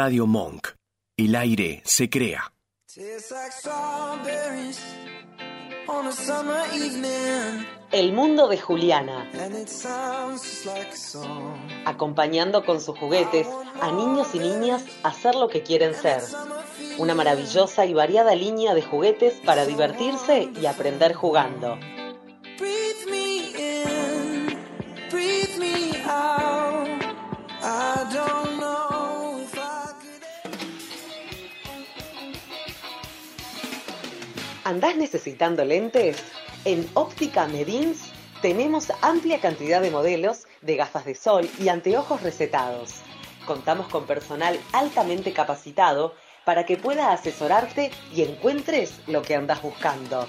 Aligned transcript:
Radio 0.00 0.28
Monk. 0.28 0.68
El 1.16 1.34
aire 1.34 1.82
se 1.84 2.08
crea. 2.08 2.52
El 7.90 8.12
mundo 8.12 8.46
de 8.46 8.58
Juliana. 8.58 9.28
Acompañando 11.84 12.64
con 12.64 12.80
sus 12.80 12.96
juguetes 12.96 13.48
a 13.80 13.90
niños 13.90 14.36
y 14.36 14.38
niñas 14.38 14.84
a 15.02 15.12
ser 15.12 15.34
lo 15.34 15.48
que 15.48 15.64
quieren 15.64 15.92
ser. 15.96 16.22
Una 16.98 17.16
maravillosa 17.16 17.84
y 17.84 17.92
variada 17.92 18.36
línea 18.36 18.74
de 18.74 18.82
juguetes 18.82 19.34
para 19.44 19.66
divertirse 19.66 20.48
y 20.62 20.66
aprender 20.66 21.12
jugando. 21.12 21.76
¿Andás 34.68 34.96
necesitando 34.96 35.64
lentes? 35.64 36.22
En 36.66 36.86
Óptica 36.92 37.48
Medins 37.48 38.12
tenemos 38.42 38.92
amplia 39.00 39.40
cantidad 39.40 39.80
de 39.80 39.90
modelos 39.90 40.46
de 40.60 40.76
gafas 40.76 41.06
de 41.06 41.14
sol 41.14 41.48
y 41.58 41.70
anteojos 41.70 42.22
recetados. 42.22 42.96
Contamos 43.46 43.88
con 43.88 44.04
personal 44.04 44.60
altamente 44.74 45.32
capacitado 45.32 46.12
para 46.44 46.66
que 46.66 46.76
pueda 46.76 47.12
asesorarte 47.12 47.90
y 48.14 48.20
encuentres 48.20 49.00
lo 49.06 49.22
que 49.22 49.36
andas 49.36 49.62
buscando. 49.62 50.28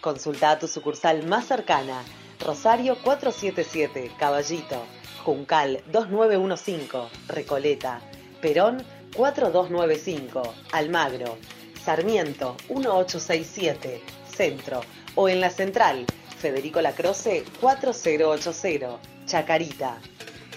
Consulta 0.00 0.50
a 0.50 0.58
tu 0.58 0.66
sucursal 0.66 1.24
más 1.24 1.46
cercana, 1.46 2.02
Rosario 2.44 2.96
477, 3.04 4.10
Caballito, 4.18 4.82
Juncal 5.24 5.84
2915, 5.92 7.02
Recoleta, 7.28 8.00
Perón 8.40 8.82
4295, 9.14 10.42
Almagro, 10.72 11.38
Sarmiento 11.86 12.56
1867, 12.68 14.02
Centro, 14.36 14.80
o 15.14 15.28
en 15.28 15.40
la 15.40 15.50
central, 15.50 16.04
Federico 16.36 16.80
Lacroce 16.80 17.44
4080, 17.60 18.98
Chacarita. 19.24 20.00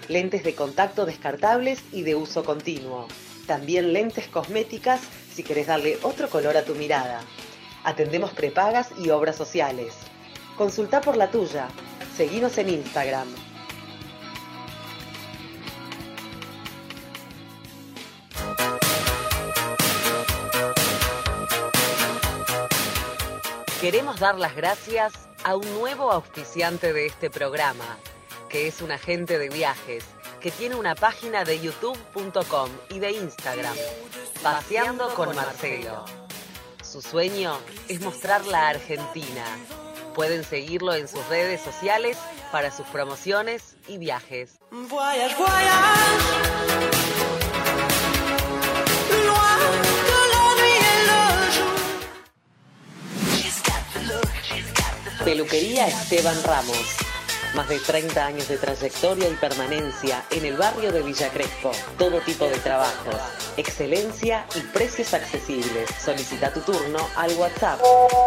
Lentes 0.08 0.44
de 0.44 0.56
contacto 0.56 1.06
descartables 1.06 1.84
y 1.92 2.02
de 2.02 2.16
uso 2.16 2.44
continuo. 2.44 3.08
También 3.45 3.94
lentes 3.94 4.28
cosméticas 4.28 5.02
si 5.31 5.44
querés 5.44 5.67
darle 5.67 6.00
otro 6.02 6.31
color 6.31 6.58
a 6.58 6.66
tu 6.66 6.73
mirada. 6.73 7.22
Atendemos 7.84 8.32
prepagas 8.32 8.89
y 8.98 9.11
obras 9.11 9.36
sociales. 9.36 9.94
Consulta 10.58 11.00
por 11.00 11.16
la 11.16 11.30
tuya. 11.30 11.67
Seguinos 12.17 12.58
en 12.58 12.70
Instagram, 12.70 13.28
Queremos 23.82 24.20
dar 24.20 24.38
las 24.38 24.58
gracias 24.58 25.14
a 25.46 25.56
un 25.56 25.74
nuevo 25.76 26.12
auspiciante 26.12 26.92
de 26.92 27.06
este 27.06 27.30
programa, 27.30 27.98
que 28.50 28.68
es 28.68 28.82
un 28.82 28.92
agente 28.92 29.40
de 29.40 29.48
viajes, 29.48 30.04
que 30.42 30.52
tiene 30.52 30.76
una 30.76 30.96
página 30.96 31.46
de 31.46 31.62
youtube.com 31.62 32.70
y 32.90 33.00
de 33.00 33.12
Instagram, 33.12 33.74
Paseando 34.44 35.14
con 35.14 35.34
Marcelo. 35.34 36.04
Su 36.84 37.02
sueño 37.02 37.58
es 37.88 38.02
mostrar 38.02 38.46
la 38.48 38.68
Argentina. 38.68 39.46
Pueden 40.14 40.44
seguirlo 40.44 40.94
en 40.94 41.08
sus 41.08 41.26
redes 41.30 41.62
sociales 41.62 42.18
para 42.52 42.72
sus 42.72 42.86
promociones 42.88 43.78
y 43.88 43.98
viajes. 43.98 44.60
Peluquería 55.23 55.88
Esteban 55.88 56.42
Ramos. 56.44 56.95
Más 57.54 57.67
de 57.67 57.80
30 57.80 58.26
años 58.26 58.48
de 58.48 58.58
trayectoria 58.58 59.27
y 59.27 59.33
permanencia 59.36 60.23
en 60.32 60.45
el 60.45 60.55
barrio 60.55 60.94
de 60.94 61.02
Villa 61.02 61.30
Crespo. 61.30 61.71
Todo 61.98 62.21
tipo 62.21 62.45
de 62.45 62.58
trabajos, 62.60 63.16
excelencia 63.58 64.45
y 64.55 64.61
precios 64.61 65.14
accesibles. 65.14 65.89
Solicita 66.04 66.54
tu 66.54 66.61
turno 66.61 66.99
al 67.17 67.33
WhatsApp 67.33 67.82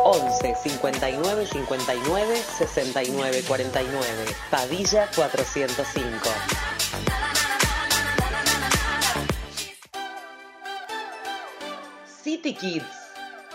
11 0.04 0.54
59 0.62 1.46
59 1.46 2.42
69 2.58 3.44
49. 3.48 4.24
Padilla 4.50 5.08
405. 5.14 6.28
City 12.22 12.54
Kids, 12.54 12.84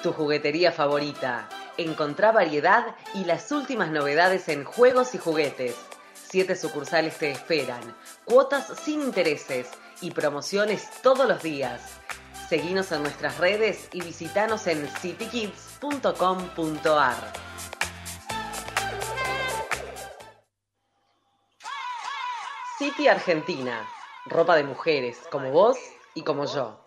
tu 0.02 0.12
juguetería 0.12 0.72
favorita 0.72 1.48
Encontrá 1.78 2.32
variedad 2.32 2.96
y 3.14 3.26
las 3.26 3.52
últimas 3.52 3.92
novedades 3.92 4.50
en 4.50 4.64
juegos 4.64 5.14
y 5.14 5.20
juguetes. 5.20 5.76
Siete 6.16 6.56
sucursales 6.56 7.20
te 7.20 7.30
esperan, 7.30 7.96
cuotas 8.26 8.74
sin 8.84 9.02
intereses 9.02 9.70
y 10.02 10.10
promociones 10.12 10.90
todos 11.04 11.28
los 11.28 11.44
días. 11.44 12.00
Seguinos 12.50 12.92
en 12.92 13.04
nuestras 13.04 13.38
redes 13.38 13.90
y 13.94 14.02
visitanos 14.02 14.66
en 14.68 14.88
citykids.com.ar. 14.88 17.34
City 22.80 23.08
Argentina, 23.08 23.88
ropa 24.26 24.56
de 24.56 24.64
mujeres 24.64 25.20
como 25.32 25.52
vos 25.52 25.78
y 26.16 26.24
como 26.24 26.46
yo. 26.46 26.87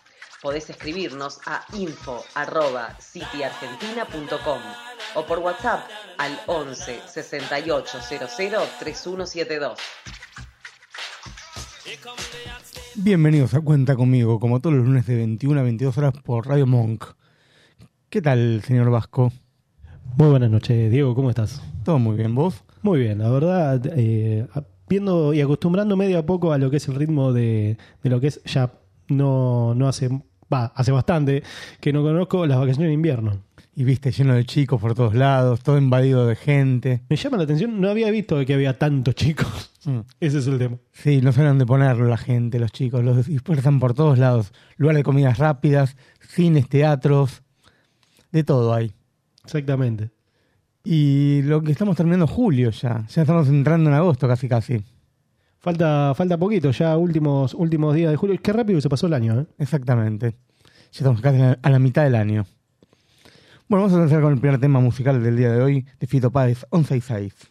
Podés 0.41 0.69
escribirnos 0.71 1.39
a 1.45 1.61
info.cityargentina.com 1.77 4.59
o 5.13 5.25
por 5.27 5.37
WhatsApp 5.37 5.81
al 6.17 6.31
11 6.47 7.01
68 7.05 7.97
00 8.01 8.27
3172. 8.79 9.77
Bienvenidos 12.95 13.53
a 13.53 13.61
Cuenta 13.61 13.95
conmigo, 13.95 14.39
como 14.39 14.59
todos 14.59 14.77
los 14.77 14.87
lunes 14.87 15.05
de 15.05 15.17
21 15.17 15.59
a 15.59 15.63
22 15.63 15.95
horas 15.99 16.13
por 16.23 16.47
Radio 16.47 16.65
Monk. 16.65 17.05
¿Qué 18.09 18.23
tal, 18.23 18.63
señor 18.65 18.89
Vasco? 18.89 19.31
Muy 20.17 20.29
buenas 20.29 20.49
noches, 20.49 20.91
Diego, 20.91 21.13
¿cómo 21.13 21.29
estás? 21.29 21.61
Todo 21.85 21.99
muy 21.99 22.17
bien, 22.17 22.33
¿vos? 22.33 22.63
Muy 22.81 22.99
bien, 22.99 23.19
la 23.19 23.29
verdad, 23.29 23.79
eh, 23.95 24.47
viendo 24.89 25.35
y 25.35 25.41
acostumbrándome 25.41 26.05
medio 26.05 26.17
a 26.17 26.25
poco 26.25 26.51
a 26.51 26.57
lo 26.57 26.71
que 26.71 26.77
es 26.77 26.87
el 26.87 26.95
ritmo 26.95 27.31
de, 27.31 27.77
de 28.01 28.09
lo 28.09 28.19
que 28.19 28.25
es 28.27 28.41
ya 28.43 28.71
no, 29.07 29.75
no 29.75 29.87
hace, 29.87 30.09
va, 30.51 30.71
hace 30.75 30.91
bastante 30.91 31.43
que 31.79 31.93
no 31.93 32.01
conozco 32.03 32.45
las 32.45 32.57
vacaciones 32.57 32.89
de 32.89 32.93
invierno 32.93 33.39
y 33.75 33.83
viste 33.83 34.11
lleno 34.11 34.35
de 34.35 34.45
chicos 34.45 34.81
por 34.81 34.93
todos 34.95 35.15
lados, 35.15 35.61
todo 35.61 35.77
invadido 35.77 36.27
de 36.27 36.35
gente. 36.35 37.01
Me 37.09 37.15
llama 37.15 37.37
la 37.37 37.43
atención, 37.43 37.79
no 37.79 37.89
había 37.89 38.11
visto 38.11 38.43
que 38.45 38.53
había 38.53 38.77
tantos 38.77 39.15
chicos. 39.15 39.71
Mm. 39.85 39.99
Ese 40.19 40.39
es 40.39 40.47
el 40.47 40.59
tema. 40.59 40.77
Sí, 40.91 41.21
no 41.21 41.31
saben 41.31 41.51
dónde 41.51 41.65
ponerlo 41.65 42.05
la 42.05 42.17
gente, 42.17 42.59
los 42.59 42.71
chicos, 42.71 43.03
los 43.03 43.25
dispersan 43.25 43.79
por 43.79 43.93
todos 43.93 44.19
lados. 44.19 44.53
Lugares 44.77 44.99
de 44.99 45.03
comidas 45.03 45.37
rápidas, 45.37 45.95
cines, 46.19 46.67
teatros, 46.67 47.43
de 48.31 48.43
todo 48.43 48.73
hay. 48.73 48.93
Exactamente. 49.43 50.11
Y 50.83 51.41
lo 51.43 51.61
que 51.61 51.71
estamos 51.71 51.95
terminando 51.95 52.27
julio 52.27 52.71
ya, 52.71 53.05
ya 53.07 53.21
estamos 53.21 53.47
entrando 53.47 53.89
en 53.89 53.95
agosto 53.95 54.27
casi 54.27 54.47
casi. 54.47 54.83
Falta, 55.61 56.13
falta 56.15 56.37
poquito, 56.39 56.71
ya 56.71 56.97
últimos, 56.97 57.53
últimos 57.53 57.93
días 57.93 58.09
de 58.09 58.17
julio. 58.17 58.39
Qué 58.41 58.51
rápido 58.51 58.81
se 58.81 58.89
pasó 58.89 59.05
el 59.05 59.13
año, 59.13 59.41
¿eh? 59.41 59.45
Exactamente. 59.59 60.31
Ya 60.31 60.89
estamos 60.91 61.21
casi 61.21 61.39
a 61.39 61.69
la 61.69 61.77
mitad 61.77 62.03
del 62.03 62.15
año. 62.15 62.47
Bueno, 63.69 63.83
vamos 63.83 63.93
a 63.93 64.01
empezar 64.01 64.23
con 64.23 64.33
el 64.33 64.39
primer 64.39 64.59
tema 64.59 64.79
musical 64.79 65.21
del 65.23 65.37
día 65.37 65.51
de 65.51 65.61
hoy, 65.61 65.85
de 65.99 66.07
Fito 66.07 66.31
Páez, 66.31 66.65
6. 66.83 67.50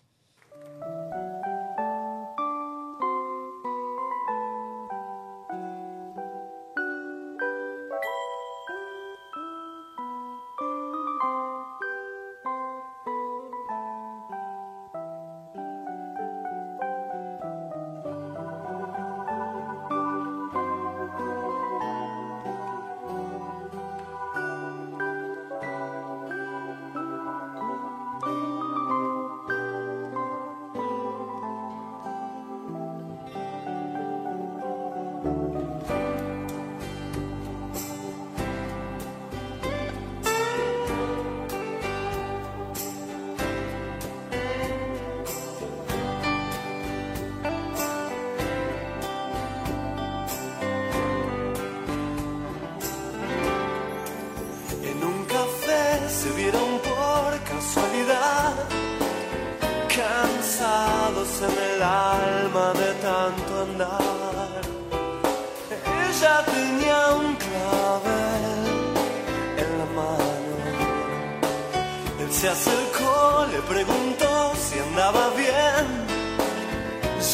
Acercó, 72.61 73.47
le 73.51 73.61
preguntó 73.63 74.53
si 74.55 74.79
andaba 74.79 75.31
bien. 75.31 75.87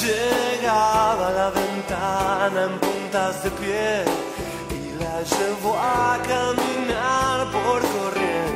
Llegaba 0.01 1.29
a 1.29 1.33
la 1.33 1.51
ventana 1.51 2.65
en 2.65 2.79
puntas 2.79 3.43
de 3.43 3.51
pie 3.51 4.05
y 4.71 5.03
la 5.03 5.23
llevó 5.23 5.75
a 5.77 6.19
caminar 6.33 7.51
por 7.51 7.81
corrientes. 7.97 8.56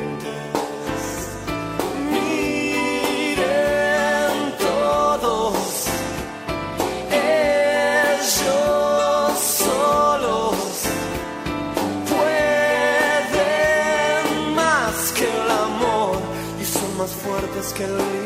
Fuertes 17.73 18.20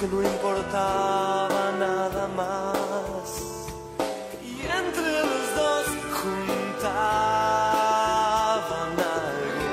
que 0.00 0.06
no 0.06 0.22
importaba 0.22 1.72
nada 1.78 2.26
más. 2.28 3.28
Y 4.42 4.62
entre 4.62 5.10
los 5.28 5.54
dos 5.54 5.86
juntaban 6.18 7.32
algo. 9.20 9.72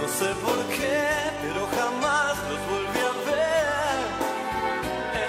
No 0.00 0.06
sé 0.08 0.28
por 0.46 0.58
qué, 0.74 1.04
pero 1.42 1.62
jamás 1.76 2.34
los 2.48 2.60
volví 2.70 3.00
a 3.10 3.14
ver. 3.28 3.98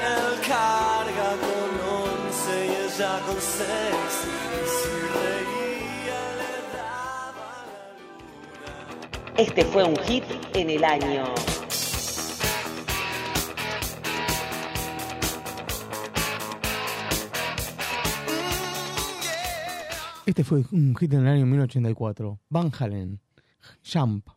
Él 0.07 0.33
carga 0.48 1.30
con 1.45 1.71
once 2.00 2.54
y 2.66 2.74
ella 2.86 3.13
con 3.28 3.39
seis. 3.42 4.13
Y 4.56 4.63
si 4.75 4.94
reía 5.19 6.21
le 6.39 6.54
daba 6.78 7.50
la. 9.36 9.42
Este 9.44 9.62
fue 9.66 9.83
un 9.83 9.98
hit 9.98 10.24
en 10.54 10.69
el 10.69 10.83
año. 10.86 11.25
Este 20.25 20.44
fue 20.44 20.63
un 20.72 20.95
hit 20.95 21.13
en 21.13 21.22
el 21.22 21.27
año 21.27 21.45
1984. 21.45 22.39
Van 22.50 22.72
Halen. 22.80 23.22
Jump. 23.83 24.27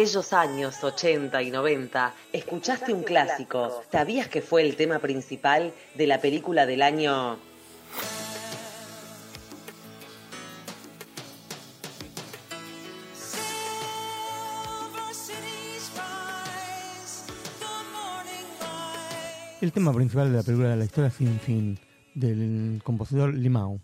Aquellos 0.00 0.32
años 0.32 0.82
80 0.82 1.42
y 1.42 1.50
90, 1.50 2.14
escuchaste 2.32 2.94
un 2.94 3.02
clásico. 3.02 3.82
¿Sabías 3.92 4.28
que 4.28 4.40
fue 4.40 4.62
el 4.62 4.74
tema 4.74 4.98
principal 4.98 5.74
de 5.94 6.06
la 6.06 6.18
película 6.22 6.64
del 6.64 6.80
año 6.80 7.38
El 19.60 19.70
tema 19.70 19.92
principal 19.92 20.30
de 20.30 20.38
la 20.38 20.42
película 20.42 20.70
de 20.70 20.76
la 20.76 20.84
historia 20.86 21.10
sin 21.10 21.38
fin 21.38 21.78
del 22.14 22.80
compositor 22.82 23.34
Limao. 23.34 23.78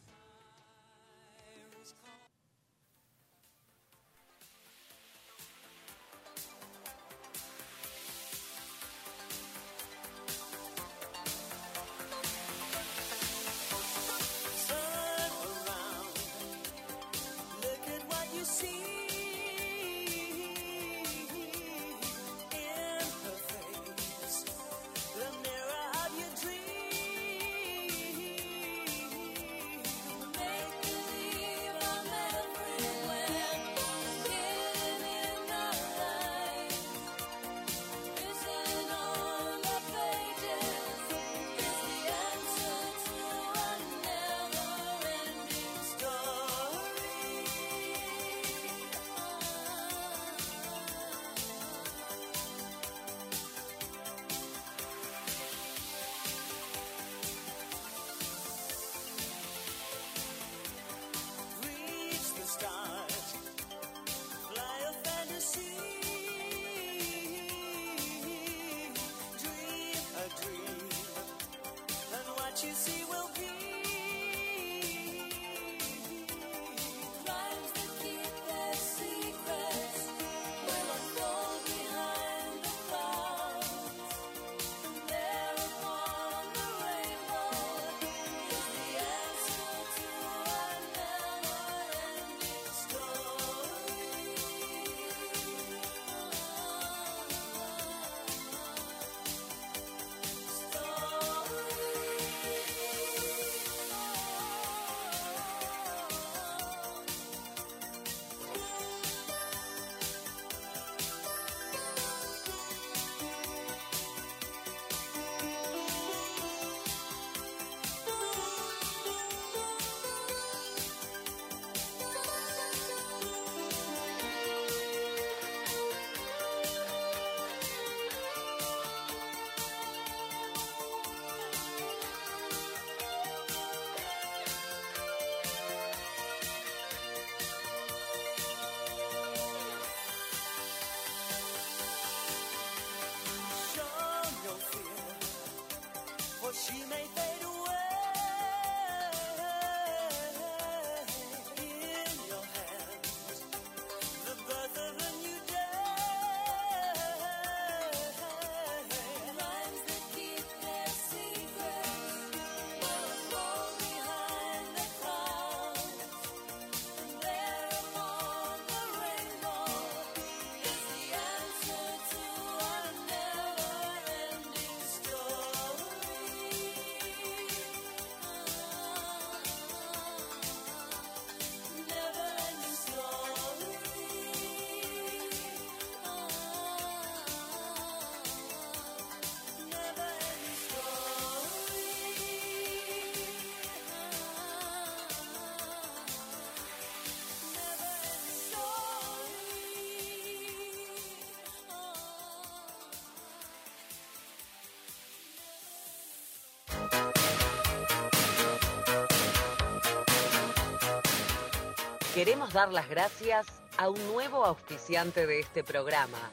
Queremos 212.16 212.50
dar 212.54 212.72
las 212.72 212.88
gracias 212.88 213.46
a 213.76 213.90
un 213.90 214.06
nuevo 214.06 214.42
auspiciante 214.42 215.26
de 215.26 215.40
este 215.40 215.62
programa, 215.62 216.32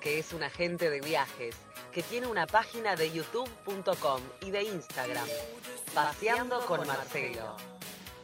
que 0.00 0.20
es 0.20 0.32
un 0.32 0.44
agente 0.44 0.90
de 0.90 1.00
viajes, 1.00 1.56
que 1.90 2.04
tiene 2.04 2.28
una 2.28 2.46
página 2.46 2.94
de 2.94 3.10
youtube.com 3.10 4.20
y 4.42 4.52
de 4.52 4.62
Instagram, 4.62 5.26
Paseando 5.92 6.64
con 6.66 6.86
Marcelo. 6.86 7.56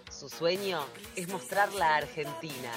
Su 0.09 0.29
sueño 0.29 0.87
es 1.17 1.26
mostrar 1.26 1.73
la 1.73 1.97
Argentina. 1.97 2.71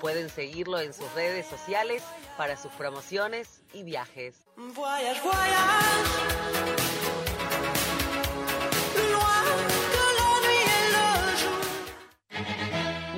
Pueden 0.00 0.30
seguirlo 0.30 0.80
en 0.80 0.94
sus 0.94 1.12
redes 1.12 1.46
sociales 1.46 2.02
para 2.38 2.56
sus 2.56 2.72
promociones 2.72 3.60
y 3.74 3.82
viajes. 3.82 4.34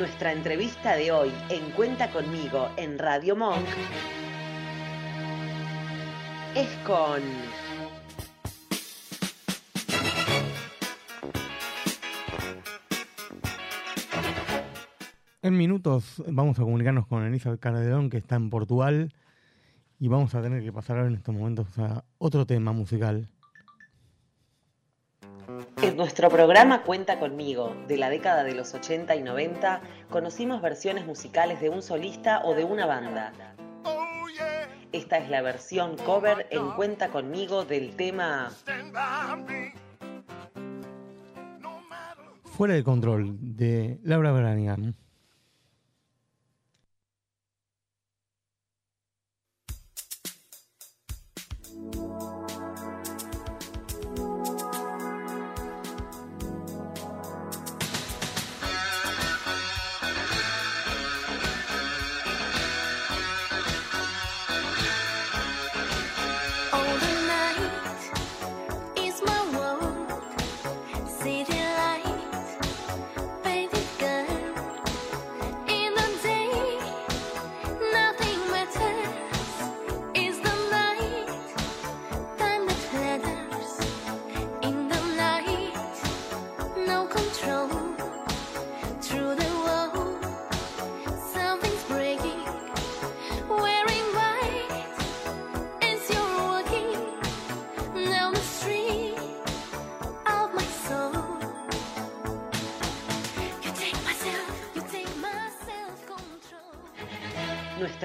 Nuestra 0.00 0.32
entrevista 0.32 0.96
de 0.96 1.12
hoy 1.12 1.30
en 1.50 1.72
Cuenta 1.72 2.10
conmigo 2.10 2.70
en 2.78 2.98
Radio 2.98 3.36
Monk 3.36 3.66
es 6.54 6.68
con 6.86 7.20
En 15.42 15.58
minutos 15.58 16.22
vamos 16.28 16.58
a 16.58 16.62
comunicarnos 16.62 17.06
con 17.06 17.22
Elizabeth 17.26 17.60
Calderón, 17.60 18.08
que 18.08 18.16
está 18.16 18.36
en 18.36 18.48
Portugal, 18.48 19.12
y 19.98 20.08
vamos 20.08 20.34
a 20.34 20.40
tener 20.40 20.62
que 20.62 20.72
pasar 20.72 20.96
ahora 20.96 21.10
en 21.10 21.16
estos 21.16 21.34
momentos 21.34 21.78
a 21.78 22.04
otro 22.16 22.46
tema 22.46 22.72
musical. 22.72 23.28
En 25.82 25.96
nuestro 25.96 26.28
programa 26.28 26.82
Cuenta 26.82 27.18
conmigo, 27.18 27.74
de 27.88 27.96
la 27.96 28.10
década 28.10 28.44
de 28.44 28.54
los 28.54 28.74
80 28.74 29.16
y 29.16 29.22
90, 29.22 29.80
conocimos 30.10 30.60
versiones 30.60 31.06
musicales 31.06 31.60
de 31.62 31.70
un 31.70 31.82
solista 31.82 32.42
o 32.44 32.54
de 32.54 32.64
una 32.64 32.84
banda. 32.84 33.32
Esta 34.92 35.16
es 35.16 35.30
la 35.30 35.40
versión 35.40 35.96
cover 35.96 36.46
en 36.50 36.70
Cuenta 36.72 37.08
conmigo 37.08 37.64
del 37.64 37.96
tema 37.96 38.50
stand 38.50 38.92
by 38.92 39.42
me. 39.44 39.74
No 41.60 41.80
matter 41.88 42.26
Fuera 42.44 42.74
de 42.74 42.84
control, 42.84 43.38
de 43.40 43.98
Laura 44.02 44.32
Branigan. 44.32 44.94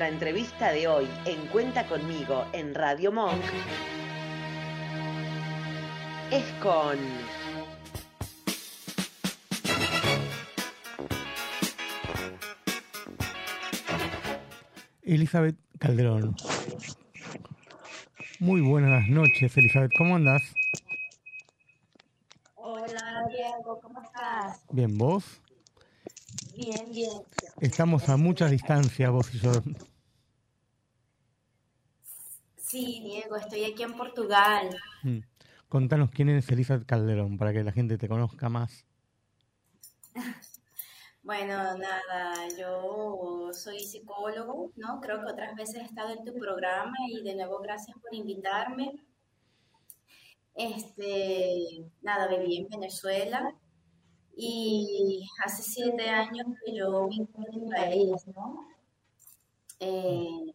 Nuestra 0.05 0.27
entrevista 0.27 0.71
de 0.71 0.88
hoy 0.88 1.07
en 1.25 1.47
Cuenta 1.47 1.88
conmigo 1.88 2.45
en 2.53 2.75
Radio 2.75 3.12
Monk 3.12 3.41
es 6.29 6.45
con 6.62 7.00
Elizabeth 15.01 15.55
Calderón. 15.79 16.35
Muy 18.39 18.62
buenas 18.62 19.07
noches, 19.09 19.57
Elizabeth. 19.57 19.89
¿Cómo 19.97 20.17
andas? 20.17 20.43
Hola 22.53 23.25
Diego, 23.27 23.79
¿cómo 23.81 24.03
estás? 24.03 24.62
Bien, 24.69 24.95
¿vos? 25.00 25.41
Bien, 26.55 26.91
bien. 26.91 27.24
Estamos 27.59 28.07
a 28.07 28.17
mucha 28.17 28.47
distancia, 28.47 29.09
vos 29.09 29.33
y 29.33 29.39
yo. 29.39 29.51
Sí, 32.75 33.00
Diego, 33.05 33.38
estoy 33.38 33.63
aquí 33.63 33.84
en 33.84 33.94
Portugal. 33.94 34.70
Mm. 35.03 35.20
Contanos 35.70 36.12
quién 36.12 36.27
es 36.27 36.50
Elizabeth 36.50 36.86
Calderón, 36.86 37.38
para 37.38 37.53
que 37.53 37.63
la 37.63 37.72
gente 37.72 37.98
te 37.98 38.10
conozca 38.10 38.50
más. 38.50 38.86
Bueno, 41.24 41.58
nada, 41.77 42.36
yo 42.55 43.50
soy 43.51 43.79
psicólogo, 43.79 44.72
¿no? 44.75 45.01
Creo 45.01 45.22
que 45.22 45.32
otras 45.32 45.55
veces 45.55 45.77
he 45.77 45.86
estado 45.86 46.12
en 46.12 46.24
tu 46.24 46.36
programa 46.36 46.94
y 47.10 47.24
de 47.24 47.34
nuevo 47.34 47.58
gracias 47.62 47.98
por 47.98 48.13
invitarme. 48.13 48.94
Este, 50.53 51.89
nada, 52.03 52.27
viví 52.27 52.58
en 52.58 52.67
Venezuela 52.67 53.55
y 54.38 55.27
hace 55.44 55.63
siete 55.63 56.08
años 56.08 56.46
que 56.63 56.75
yo 56.75 57.08
vine 57.08 57.27
a 57.36 57.58
mi 57.58 57.72
país, 57.72 58.27
¿no? 58.27 58.67
Eh, 59.79 60.53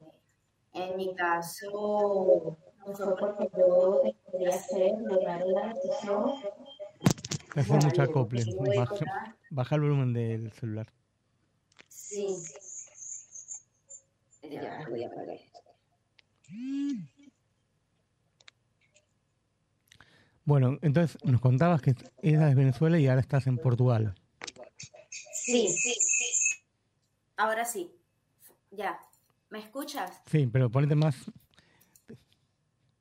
en 0.72 0.96
mi 0.96 1.14
caso, 1.14 2.58
no 2.86 2.94
fue 2.94 3.16
porque 3.16 3.48
yo 3.56 4.02
quería 4.30 4.50
hacer, 4.50 4.92
lograr 5.02 5.44
la 5.46 5.74
decisión. 5.74 6.34
Te 7.54 7.60
hace 7.60 7.68
Bueno, 7.70 7.86
mucho 7.86 8.02
acople. 8.02 8.44
Baja, 9.50 9.74
el 9.74 9.80
volumen 9.80 10.12
del 10.12 10.52
celular. 10.52 10.86
Sí. 11.88 12.26
Ya, 14.42 14.86
voy 14.88 15.04
a 15.04 15.06
apagar. 15.08 15.38
Bueno, 20.44 20.78
entonces 20.82 21.16
nos 21.24 21.40
contabas 21.40 21.82
que 21.82 21.94
eras 22.22 22.48
de 22.48 22.54
Venezuela 22.54 22.98
y 22.98 23.06
ahora 23.06 23.20
estás 23.20 23.46
en 23.46 23.58
Portugal. 23.58 24.14
Sí. 25.32 25.68
Ahora 27.36 27.64
sí. 27.64 27.94
Ya. 28.70 28.98
¿Me 29.50 29.58
escuchas? 29.58 30.22
Sí, 30.26 30.46
pero 30.46 30.70
ponete 30.70 30.94
más. 30.94 31.30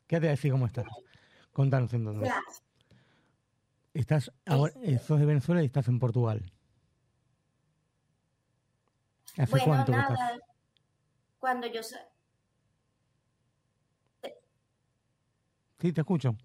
Quédate 0.08 0.30
así 0.32 0.50
como 0.50 0.66
estás. 0.66 0.86
Contanos 1.54 1.94
entonces. 1.94 2.32
Estás 3.94 4.32
ahora, 4.46 4.74
eh, 4.82 4.98
sos 5.00 5.20
de 5.20 5.26
Venezuela 5.26 5.62
y 5.62 5.66
estás 5.66 5.88
en 5.88 6.00
Portugal. 6.00 6.52
¿Hace 9.38 9.52
Bueno, 9.52 9.66
cuánto 9.66 9.92
que 9.92 9.98
nada. 9.98 10.14
estás? 10.14 10.40
Cuando 11.38 11.68
yo... 11.68 11.82
Sí, 15.80 15.94
te 15.94 16.02
escucho. 16.02 16.36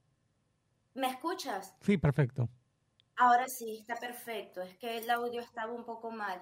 ¿Me 0.94 1.08
escuchas? 1.08 1.74
Sí, 1.80 1.96
perfecto. 1.96 2.48
Ahora 3.16 3.48
sí, 3.48 3.78
está 3.80 3.96
perfecto. 3.96 4.62
Es 4.62 4.76
que 4.76 4.98
el 4.98 5.10
audio 5.10 5.40
estaba 5.40 5.72
un 5.72 5.84
poco 5.84 6.10
mal. 6.10 6.40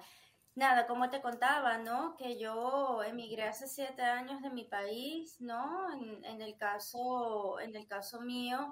Nada, 0.55 0.85
como 0.85 1.09
te 1.09 1.21
contaba, 1.21 1.79
¿no? 1.79 2.15
Que 2.15 2.37
yo 2.37 3.01
emigré 3.03 3.43
hace 3.43 3.67
siete 3.67 4.03
años 4.03 4.41
de 4.43 4.51
mi 4.51 4.65
país, 4.65 5.41
¿no? 5.41 5.91
En, 5.93 6.23
en 6.25 6.41
el 6.41 6.55
caso, 6.57 7.59
en 7.59 7.75
el 7.75 7.87
caso 7.87 8.21
mío, 8.21 8.71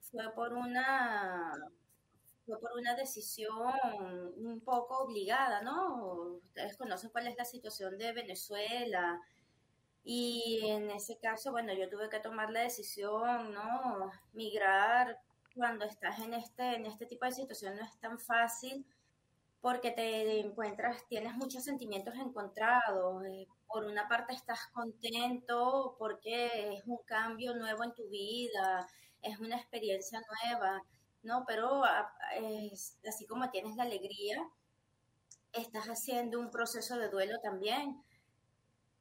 fue 0.00 0.32
por 0.34 0.54
una, 0.54 1.52
fue 2.46 2.58
por 2.60 2.72
una 2.78 2.94
decisión 2.94 3.74
un 4.36 4.60
poco 4.64 4.98
obligada, 5.04 5.60
¿no? 5.62 6.38
Ustedes 6.44 6.76
conocen 6.78 7.10
cuál 7.10 7.26
es 7.26 7.36
la 7.36 7.44
situación 7.44 7.98
de 7.98 8.12
Venezuela. 8.12 9.20
Y 10.04 10.62
en 10.68 10.90
ese 10.90 11.18
caso, 11.18 11.52
bueno, 11.52 11.72
yo 11.74 11.88
tuve 11.90 12.08
que 12.08 12.20
tomar 12.20 12.50
la 12.50 12.60
decisión, 12.60 13.52
¿no? 13.52 14.10
Migrar 14.32 15.18
cuando 15.54 15.84
estás 15.84 16.20
en 16.20 16.34
este, 16.34 16.76
en 16.76 16.86
este 16.86 17.06
tipo 17.06 17.26
de 17.26 17.32
situación 17.32 17.76
no 17.76 17.84
es 17.84 17.98
tan 18.00 18.18
fácil 18.18 18.86
porque 19.60 19.90
te 19.90 20.40
encuentras, 20.40 21.06
tienes 21.08 21.34
muchos 21.34 21.64
sentimientos 21.64 22.14
encontrados. 22.14 23.24
Eh, 23.26 23.46
por 23.66 23.84
una 23.84 24.08
parte 24.08 24.34
estás 24.34 24.60
contento 24.72 25.96
porque 25.98 26.74
es 26.76 26.82
un 26.86 26.98
cambio 27.04 27.54
nuevo 27.54 27.84
en 27.84 27.92
tu 27.94 28.08
vida, 28.08 28.86
es 29.22 29.38
una 29.40 29.56
experiencia 29.56 30.20
nueva, 30.44 30.82
¿no? 31.22 31.44
Pero 31.46 31.84
a- 31.84 32.10
es- 32.36 32.98
así 33.06 33.26
como 33.26 33.50
tienes 33.50 33.76
la 33.76 33.82
alegría, 33.82 34.48
estás 35.52 35.86
haciendo 35.86 36.38
un 36.40 36.50
proceso 36.50 36.96
de 36.98 37.08
duelo 37.10 37.38
también, 37.42 38.02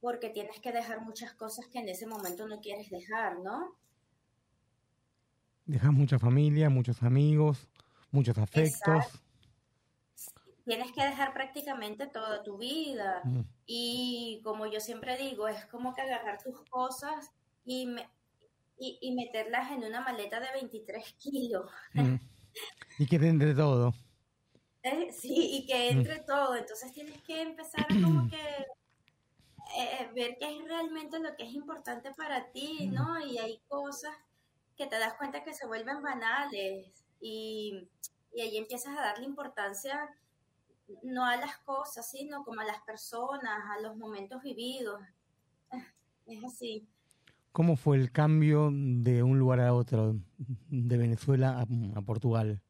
porque 0.02 0.30
tienes 0.30 0.60
que 0.60 0.72
dejar 0.72 1.02
muchas 1.02 1.34
cosas 1.34 1.67
que 1.67 1.80
en 1.80 1.89
ese 1.89 2.08
momento 2.08 2.48
no 2.48 2.60
quieres 2.62 2.89
dejar, 2.89 3.39
¿no? 3.39 3.76
Dejas 5.65 5.91
mucha 5.91 6.17
familia, 6.17 6.70
muchos 6.70 7.04
amigos, 7.04 7.67
muchos 8.12 8.38
afectos. 8.38 9.04
Exacto. 9.06 9.20
Tienes 10.67 10.91
que 10.91 11.01
dejar 11.01 11.34
prácticamente 11.34 12.08
toda 12.08 12.43
tu 12.43 12.58
vida. 12.58 13.21
Mm. 13.23 13.41
Y 13.65 14.41
como 14.43 14.65
yo 14.65 14.82
siempre 14.82 15.17
digo, 15.17 15.47
es 15.47 15.65
como 15.67 15.93
que 15.95 16.01
agarrar 16.01 16.43
tus 16.43 16.62
cosas 16.69 17.32
y, 17.63 17.86
me- 17.86 18.10
y, 18.77 18.97
y 19.01 19.15
meterlas 19.15 19.71
en 19.71 19.86
una 19.86 20.01
maleta 20.01 20.41
de 20.41 20.51
23 20.51 21.13
kilos. 21.13 21.71
Mm. 21.93 22.15
Y 22.99 23.06
que 23.08 23.15
entre 23.15 23.53
todo. 23.56 23.93
Eh, 24.84 25.12
Sí, 25.13 25.34
y 25.53 25.65
que 25.65 25.89
entre 25.89 26.19
todo. 26.19 26.56
Entonces 26.56 26.91
tienes 26.91 27.21
que 27.23 27.41
empezar 27.41 27.88
como 28.03 28.27
que 28.30 28.65
eh, 29.77 30.10
ver 30.13 30.36
qué 30.38 30.58
es 30.58 30.65
realmente 30.65 31.17
lo 31.19 31.34
que 31.38 31.43
es 31.45 31.53
importante 31.53 32.12
para 32.13 32.51
ti, 32.51 32.88
¿no? 32.88 33.19
Y 33.25 33.38
hay 33.38 33.62
cosas 33.69 34.13
que 34.75 34.86
te 34.88 34.99
das 34.99 35.13
cuenta 35.13 35.43
que 35.45 35.53
se 35.53 35.65
vuelven 35.65 36.01
banales 36.03 37.06
y, 37.21 37.88
y 38.34 38.41
ahí 38.41 38.58
empiezas 38.58 38.97
a 38.97 39.01
darle 39.01 39.25
importancia 39.25 40.10
no 41.04 41.26
a 41.26 41.36
las 41.38 41.58
cosas, 41.60 42.10
sino 42.10 42.43
como 42.43 42.62
a 42.62 42.65
las 42.65 42.82
personas, 42.82 43.60
a 43.78 43.82
los 43.82 43.95
momentos 43.97 44.41
vividos. 44.41 45.02
Es 46.28 46.43
así. 46.43 46.89
¿Cómo 47.54 47.76
fue 47.78 47.97
el 47.97 48.12
cambio 48.12 48.69
de 48.71 49.23
un 49.23 49.39
lugar 49.39 49.62
a 49.62 49.73
otro, 49.73 50.15
de 50.38 50.97
Venezuela 50.97 51.60
a, 51.60 51.65
a 51.97 52.02
Portugal? 52.02 52.62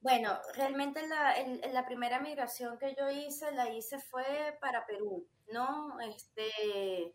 Bueno, 0.00 0.38
realmente 0.54 1.06
la, 1.06 1.32
el- 1.34 1.60
la 1.72 1.84
primera 1.86 2.18
migración 2.20 2.78
que 2.78 2.94
yo 2.98 3.10
hice, 3.10 3.52
la 3.52 3.70
hice 3.70 3.98
fue 3.98 4.56
para 4.60 4.86
Perú, 4.86 5.26
¿no? 5.52 6.00
Este, 6.00 7.14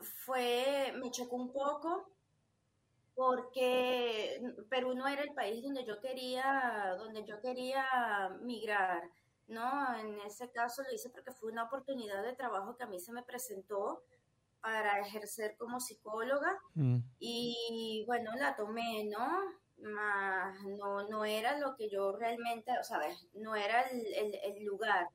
fue, 0.00 0.92
me 0.96 1.10
chocó 1.10 1.36
un 1.36 1.52
poco 1.52 2.10
porque 3.18 4.40
Perú 4.70 4.94
no 4.94 5.08
era 5.08 5.22
el 5.22 5.34
país 5.34 5.60
donde 5.64 5.84
yo 5.84 5.98
quería, 6.00 6.94
donde 6.98 7.24
yo 7.24 7.40
quería 7.40 7.84
migrar, 8.42 9.02
¿no? 9.48 9.92
En 9.98 10.20
ese 10.20 10.52
caso 10.52 10.84
lo 10.84 10.92
hice 10.94 11.10
porque 11.10 11.32
fue 11.32 11.50
una 11.50 11.64
oportunidad 11.64 12.22
de 12.22 12.36
trabajo 12.36 12.76
que 12.76 12.84
a 12.84 12.86
mí 12.86 13.00
se 13.00 13.10
me 13.12 13.24
presentó 13.24 14.04
para 14.60 15.00
ejercer 15.00 15.56
como 15.58 15.80
psicóloga 15.80 16.60
Mm. 16.74 16.98
y 17.18 18.04
bueno, 18.06 18.30
la 18.36 18.54
tomé, 18.54 19.04
¿no? 19.06 19.26
Más 19.78 20.54
no, 20.78 21.08
no 21.08 21.24
era 21.24 21.58
lo 21.58 21.74
que 21.74 21.88
yo 21.90 22.12
realmente, 22.16 22.70
o 22.80 22.84
sea, 22.84 23.00
no 23.34 23.56
era 23.56 23.82
el, 23.90 24.06
el- 24.14 24.38
el 24.44 24.64
lugar 24.64 25.08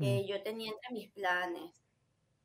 que 0.00 0.22
Mm. 0.24 0.26
yo 0.26 0.42
tenía 0.42 0.72
entre 0.72 0.92
mis 0.92 1.10
planes. 1.12 1.72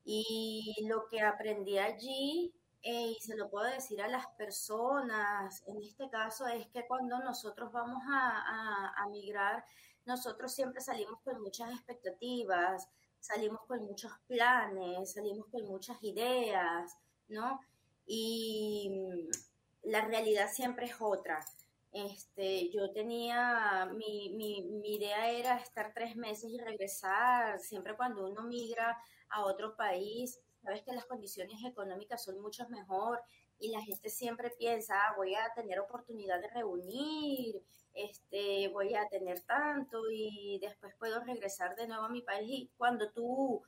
Y 0.06 0.86
lo 0.88 1.08
que 1.10 1.22
aprendí 1.22 1.80
allí, 1.80 2.54
y 2.84 3.18
se 3.22 3.36
lo 3.36 3.50
puedo 3.50 3.66
decir 3.66 4.02
a 4.02 4.08
las 4.08 4.26
personas, 4.38 5.64
en 5.68 5.82
este 5.84 6.10
caso 6.10 6.48
es 6.48 6.68
que 6.70 6.88
cuando 6.88 7.20
nosotros 7.20 7.72
vamos 7.72 8.02
a, 8.10 8.30
a- 8.40 8.94
a 9.04 9.08
migrar, 9.10 9.64
nosotros 10.06 10.54
siempre 10.54 10.82
salimos 10.82 11.20
con 11.24 11.42
muchas 11.42 11.72
expectativas, 11.74 12.90
salimos 13.20 13.62
con 13.68 13.84
muchos 13.86 14.12
planes, 14.28 15.14
salimos 15.14 15.48
con 15.52 15.64
muchas 15.66 16.02
ideas, 16.04 16.98
¿no? 17.30 17.60
Y 18.06 18.90
mm, 18.90 19.90
la 19.90 20.02
realidad 20.06 20.50
siempre 20.52 20.88
es 20.88 20.96
otra. 21.00 21.44
Este, 21.92 22.70
yo 22.72 22.92
tenía, 22.92 23.86
mi, 23.98 24.34
mi, 24.36 24.62
mi 24.64 24.96
idea 24.96 25.30
era 25.30 25.58
estar 25.58 25.94
tres 25.94 26.16
meses 26.16 26.50
y 26.52 26.58
regresar. 26.58 27.60
Siempre 27.60 27.96
cuando 27.98 28.26
uno 28.28 28.44
migra 28.44 28.98
a 29.30 29.44
otro 29.46 29.76
país, 29.76 30.40
sabes 30.64 30.84
que 30.84 30.94
las 30.94 31.06
condiciones 31.06 31.64
económicas 31.66 32.24
son 32.24 32.40
mucho 32.42 32.68
mejor 32.70 33.22
y 33.60 33.70
la 33.72 33.82
gente 33.82 34.10
siempre 34.10 34.50
piensa, 34.58 34.96
"Ah, 34.98 35.14
voy 35.18 35.36
a 35.36 35.54
tener 35.56 35.80
oportunidad 35.80 36.40
de 36.42 36.50
reunir, 36.50 37.62
este, 37.94 38.68
voy 38.70 38.96
a 38.96 39.08
tener 39.10 39.42
tanto 39.42 40.02
y 40.12 40.60
después 40.62 40.94
puedo 40.98 41.20
regresar 41.24 41.76
de 41.76 41.88
nuevo 41.88 42.06
a 42.06 42.10
mi 42.10 42.22
país. 42.22 42.50
Y 42.50 42.72
cuando 42.78 43.12
tú, 43.12 43.62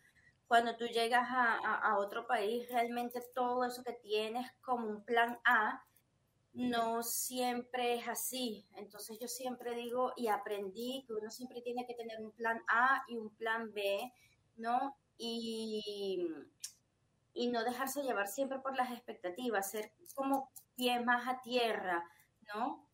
cuando 0.48 0.76
tú 0.78 0.86
llegas 0.88 1.28
a, 1.30 1.56
a- 1.60 1.92
a 1.92 1.98
otro 2.00 2.26
país, 2.28 2.68
realmente 2.70 3.22
todo 3.36 3.66
eso 3.66 3.84
que 3.84 3.94
tienes 3.94 4.50
como 4.62 4.88
un 4.88 5.04
plan 5.04 5.40
A, 5.46 5.84
no 6.54 7.04
siempre 7.04 7.96
es 7.96 8.08
así. 8.08 8.66
Entonces 8.78 9.20
yo 9.20 9.28
siempre 9.28 9.76
digo 9.76 10.14
y 10.16 10.28
aprendí 10.28 11.04
que 11.08 11.14
uno 11.14 11.32
siempre 11.32 11.62
tiene 11.62 11.86
que 11.88 11.96
tener 11.96 12.22
un 12.22 12.32
plan 12.32 12.62
A 12.68 13.04
y 13.08 13.18
un 13.18 13.30
plan 13.36 13.74
B, 13.74 14.12
¿no? 14.58 14.96
Y, 15.18 16.26
y 17.34 17.48
no 17.48 17.64
dejarse 17.64 18.04
llevar 18.04 18.28
siempre 18.28 18.60
por 18.60 18.76
las 18.76 18.92
expectativas, 18.92 19.72
ser 19.72 19.92
como 20.16 20.52
pie 20.76 21.00
más 21.02 21.28
a 21.28 21.42
tierra, 21.42 22.04
¿no? 22.54 22.88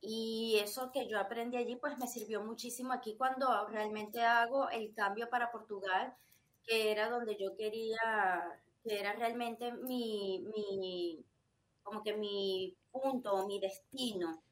Y 0.00 0.58
eso 0.62 0.90
que 0.92 1.08
yo 1.08 1.18
aprendí 1.18 1.56
allí, 1.56 1.76
pues 1.76 1.96
me 1.98 2.06
sirvió 2.06 2.42
muchísimo 2.42 2.92
aquí 2.92 3.16
cuando 3.16 3.66
realmente 3.68 4.22
hago 4.22 4.68
el 4.68 4.94
cambio 4.94 5.30
para 5.30 5.50
Portugal, 5.50 6.14
que 6.62 6.90
era 6.92 7.08
donde 7.08 7.36
yo 7.36 7.56
quería, 7.56 8.60
que 8.82 9.00
era 9.00 9.14
realmente 9.14 9.72
mi, 9.72 10.44
mi, 10.54 11.24
como 11.82 12.02
que 12.02 12.14
mi 12.14 12.76
punto, 12.90 13.46
mi 13.46 13.58
destino, 13.58 14.43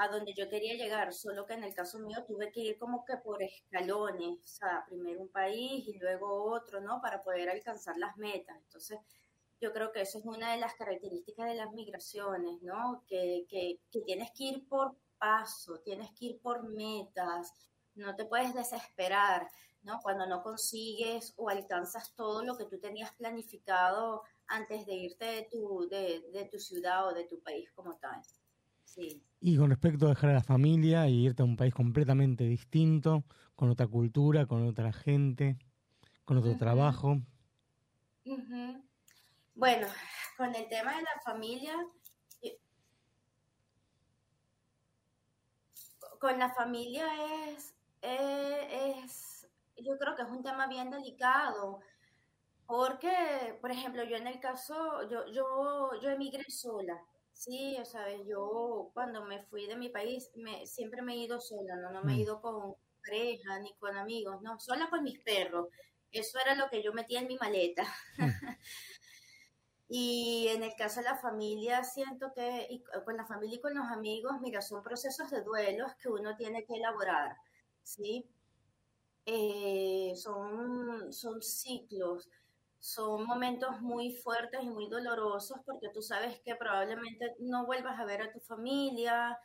a 0.00 0.08
donde 0.08 0.32
yo 0.32 0.48
quería 0.48 0.74
llegar, 0.76 1.12
solo 1.12 1.44
que 1.44 1.52
en 1.52 1.62
el 1.62 1.74
caso 1.74 1.98
mío 1.98 2.24
tuve 2.26 2.50
que 2.50 2.60
ir 2.60 2.78
como 2.78 3.04
que 3.04 3.18
por 3.18 3.42
escalones, 3.42 4.38
o 4.42 4.48
sea, 4.48 4.82
primero 4.88 5.20
un 5.20 5.28
país 5.28 5.86
y 5.86 5.98
luego 5.98 6.50
otro, 6.50 6.80
¿no? 6.80 7.02
Para 7.02 7.22
poder 7.22 7.50
alcanzar 7.50 7.98
las 7.98 8.16
metas. 8.16 8.56
Entonces, 8.56 8.98
yo 9.60 9.74
creo 9.74 9.92
que 9.92 10.00
eso 10.00 10.18
es 10.18 10.24
una 10.24 10.52
de 10.52 10.58
las 10.58 10.72
características 10.72 11.48
de 11.48 11.54
las 11.54 11.70
migraciones, 11.72 12.62
¿no? 12.62 13.04
Que, 13.06 13.44
que, 13.50 13.78
tienes 14.06 14.30
que 14.30 14.44
ir 14.44 14.68
por 14.68 14.96
paso, 15.18 15.80
tienes 15.80 16.10
que 16.12 16.24
ir 16.24 16.40
por 16.40 16.66
metas, 16.66 17.52
no 17.94 18.16
te 18.16 18.24
puedes 18.24 18.54
desesperar, 18.54 19.50
¿no? 19.82 20.00
Cuando 20.02 20.26
no 20.26 20.42
consigues 20.42 21.34
o 21.36 21.50
alcanzas 21.50 22.14
todo 22.14 22.42
lo 22.42 22.56
que 22.56 22.64
tú 22.64 22.80
tenías 22.80 23.12
planificado 23.16 24.22
antes 24.46 24.86
de 24.86 24.94
irte 24.94 25.26
de 25.26 25.48
tu, 25.50 25.86
de, 25.90 26.24
de 26.32 26.46
tu 26.46 26.58
ciudad 26.58 27.06
o 27.06 27.12
de 27.12 27.24
tu 27.24 27.38
país 27.42 27.70
como 27.72 27.98
tal. 27.98 28.22
Sí. 28.90 29.22
Y 29.40 29.56
con 29.56 29.70
respecto 29.70 30.06
a 30.06 30.10
dejar 30.10 30.30
a 30.30 30.34
la 30.34 30.42
familia 30.42 31.08
y 31.08 31.24
irte 31.24 31.42
a 31.42 31.44
un 31.44 31.56
país 31.56 31.72
completamente 31.72 32.44
distinto, 32.44 33.24
con 33.54 33.70
otra 33.70 33.86
cultura, 33.86 34.46
con 34.46 34.66
otra 34.66 34.92
gente, 34.92 35.56
con 36.24 36.38
otro 36.38 36.56
trabajo. 36.56 37.20
Bueno, 39.54 39.86
con 40.36 40.54
el 40.54 40.68
tema 40.68 40.96
de 40.96 41.02
la 41.02 41.20
familia, 41.24 41.74
con 46.18 46.38
la 46.38 46.52
familia 46.52 47.06
es, 47.48 47.74
es, 48.02 49.48
yo 49.76 49.96
creo 49.98 50.16
que 50.16 50.22
es 50.22 50.28
un 50.28 50.42
tema 50.42 50.66
bien 50.66 50.90
delicado, 50.90 51.80
porque, 52.66 53.58
por 53.60 53.70
ejemplo, 53.70 54.04
yo 54.04 54.16
en 54.16 54.26
el 54.26 54.40
caso, 54.40 55.08
yo, 55.08 55.26
yo, 55.32 55.90
yo 56.00 56.10
emigré 56.10 56.44
sola, 56.50 57.00
sí, 57.42 57.76
o 57.80 57.84
sea, 57.84 58.06
yo 58.24 58.90
cuando 58.94 59.24
me 59.24 59.42
fui 59.46 59.66
de 59.66 59.76
mi 59.76 59.88
país, 59.88 60.30
me, 60.36 60.66
siempre 60.66 61.02
me 61.02 61.14
he 61.14 61.16
ido 61.18 61.40
sola, 61.40 61.76
¿no? 61.76 61.90
No 61.92 62.02
me 62.04 62.14
he 62.14 62.16
Mm. 62.16 62.20
ido 62.20 62.40
con 62.40 62.74
pareja 63.04 63.58
ni 63.60 63.74
con 63.78 63.96
amigos, 63.96 64.42
no, 64.42 64.58
sola 64.60 64.88
con 64.90 65.02
mis 65.04 65.18
perros. 65.20 65.68
Eso 66.12 66.38
era 66.44 66.54
lo 66.54 66.68
que 66.70 66.82
yo 66.82 66.92
metía 66.92 67.20
en 67.20 67.28
mi 67.28 67.36
maleta. 67.38 67.84
Y 69.88 70.46
en 70.48 70.62
el 70.62 70.74
caso 70.76 71.00
de 71.00 71.06
la 71.06 71.16
familia, 71.18 71.82
siento 71.84 72.32
que 72.34 72.66
y 72.70 72.82
con 73.04 73.16
la 73.16 73.26
familia 73.26 73.56
y 73.56 73.60
con 73.60 73.74
los 73.74 73.86
amigos, 73.88 74.40
mira, 74.40 74.62
son 74.62 74.82
procesos 74.82 75.30
de 75.30 75.42
duelos 75.42 75.92
que 76.00 76.08
uno 76.08 76.36
tiene 76.36 76.64
que 76.64 76.76
elaborar, 76.76 77.36
¿sí? 77.82 78.24
Eh, 79.26 80.12
son, 80.16 81.12
son 81.12 81.42
ciclos, 81.42 82.28
son 82.80 83.26
momentos 83.26 83.80
muy 83.80 84.12
fuertes 84.16 84.60
y 84.62 84.70
muy 84.70 84.88
dolorosos 84.88 85.58
porque 85.64 85.90
tú 85.90 86.02
sabes 86.02 86.40
que 86.40 86.56
probablemente 86.56 87.36
no 87.38 87.66
vuelvas 87.66 87.98
a 88.00 88.04
ver 88.04 88.22
a 88.22 88.32
tu 88.32 88.40
familia, 88.40 89.38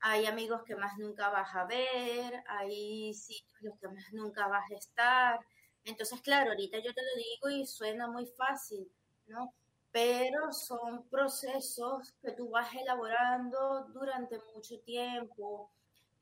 hay 0.00 0.26
amigos 0.26 0.62
que 0.64 0.76
más 0.76 0.98
nunca 0.98 1.30
vas 1.30 1.54
a 1.54 1.64
ver, 1.66 2.42
hay 2.48 3.14
sitios 3.14 3.60
en 3.60 3.68
los 3.68 3.78
que 3.78 3.88
más 3.88 4.12
nunca 4.12 4.48
vas 4.48 4.70
a 4.70 4.74
estar. 4.74 5.40
Entonces, 5.84 6.20
claro, 6.22 6.50
ahorita 6.50 6.78
yo 6.78 6.92
te 6.92 7.02
lo 7.02 7.16
digo 7.16 7.62
y 7.62 7.66
suena 7.66 8.08
muy 8.08 8.26
fácil, 8.26 8.90
¿no? 9.26 9.54
pero 9.92 10.52
son 10.52 11.08
procesos 11.08 12.14
que 12.22 12.32
tú 12.32 12.50
vas 12.50 12.72
elaborando 12.74 13.86
durante 13.92 14.38
mucho 14.54 14.78
tiempo, 14.80 15.70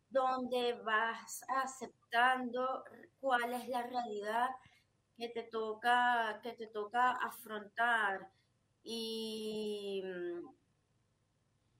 donde 0.09 0.73
vas 0.85 1.45
aceptando 1.49 2.85
cuál 3.21 3.53
es 3.53 3.69
la 3.69 3.83
realidad 3.83 4.49
que 5.19 5.29
te 5.29 5.43
toca, 5.43 6.41
que 6.43 6.53
te 6.53 6.69
toca 6.69 7.11
afrontar. 7.11 8.31
Y, 8.85 10.03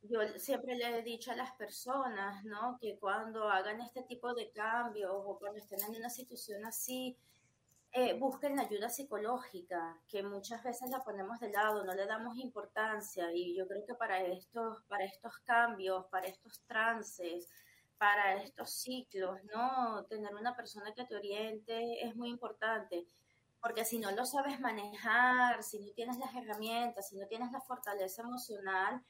yo 0.03 0.21
siempre 0.39 0.75
le 0.77 0.99
he 0.99 1.03
dicho 1.03 1.31
a 1.31 1.37
las 1.37 1.53
personas, 1.53 2.45
¿no? 2.45 2.79
Que 2.81 2.99
cuando 2.99 3.49
hagan 3.49 3.81
este 3.81 4.03
tipo 4.03 4.35
de 4.35 4.51
cambios 4.51 5.13
o 5.13 5.39
cuando 5.39 5.59
estén 5.59 5.81
en 5.83 5.97
una 5.97 6.11
situación 6.11 6.65
así, 6.65 7.17
eh, 7.93 8.15
busquen 8.19 8.59
ayuda 8.59 8.89
psicológica, 8.89 9.99
que 10.09 10.23
muchas 10.23 10.63
veces 10.63 10.91
la 10.91 11.03
ponemos 11.03 11.41
de 11.41 11.51
lado, 11.51 11.85
no 11.85 11.95
le 11.95 12.07
damos 12.07 12.37
importancia 12.39 13.33
y 13.33 13.57
yo 13.57 13.67
creo 13.67 13.85
que 13.87 13.95
para 13.95 14.23
estos, 14.23 14.83
para 14.85 15.05
estos 15.05 15.39
cambios, 15.39 16.07
para 16.07 16.27
estos 16.27 16.61
trances, 16.67 17.49
para 17.99 18.37
estos 18.43 18.71
ciclos, 18.71 19.43
¿no? 19.45 20.05
Tener 20.07 20.35
una 20.35 20.55
persona 20.55 20.95
que 20.95 21.05
te 21.05 21.17
oriente 21.17 22.07
es 22.07 22.15
muy 22.15 22.29
importante, 22.31 23.07
porque 23.61 23.85
si 23.85 23.99
no 23.99 24.11
lo 24.13 24.25
sabes 24.25 24.61
manejar, 24.61 25.63
si 25.63 25.81
no 25.81 25.91
tienes 25.93 26.19
las 26.19 26.35
herramientas, 26.35 27.09
si 27.09 27.17
no 27.17 27.27
tienes 27.27 27.51
la 27.51 27.61
fortaleza 27.61 28.23
emocional, 28.23 29.03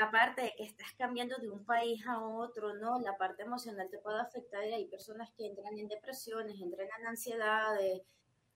aparte 0.00 0.42
de 0.42 0.54
que 0.56 0.64
estás 0.64 0.92
cambiando 0.96 1.36
de 1.36 1.48
un 1.48 1.64
país 1.64 2.04
a 2.06 2.18
otro, 2.18 2.74
¿no? 2.74 2.98
La 3.00 3.16
parte 3.16 3.42
emocional 3.42 3.88
te 3.90 3.98
puede 3.98 4.20
afectar 4.20 4.64
y 4.64 4.72
hay 4.72 4.86
personas 4.86 5.30
que 5.36 5.46
entran 5.46 5.78
en 5.78 5.88
depresiones, 5.88 6.60
entran 6.60 6.88
en 6.98 7.06
ansiedades. 7.06 8.02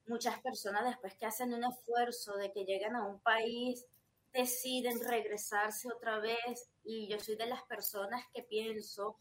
Muchas 0.06 0.40
personas 0.40 0.84
después 0.84 1.14
que 1.14 1.26
hacen 1.26 1.52
un 1.52 1.64
esfuerzo 1.64 2.36
de 2.36 2.52
que 2.52 2.64
llegan 2.64 2.96
a 2.96 3.06
un 3.06 3.20
país, 3.20 3.86
deciden 4.32 5.00
regresarse 5.00 5.88
otra 5.88 6.18
vez 6.18 6.70
y 6.84 7.08
yo 7.08 7.18
soy 7.18 7.36
de 7.36 7.46
las 7.46 7.62
personas 7.64 8.24
que 8.34 8.42
pienso 8.42 9.18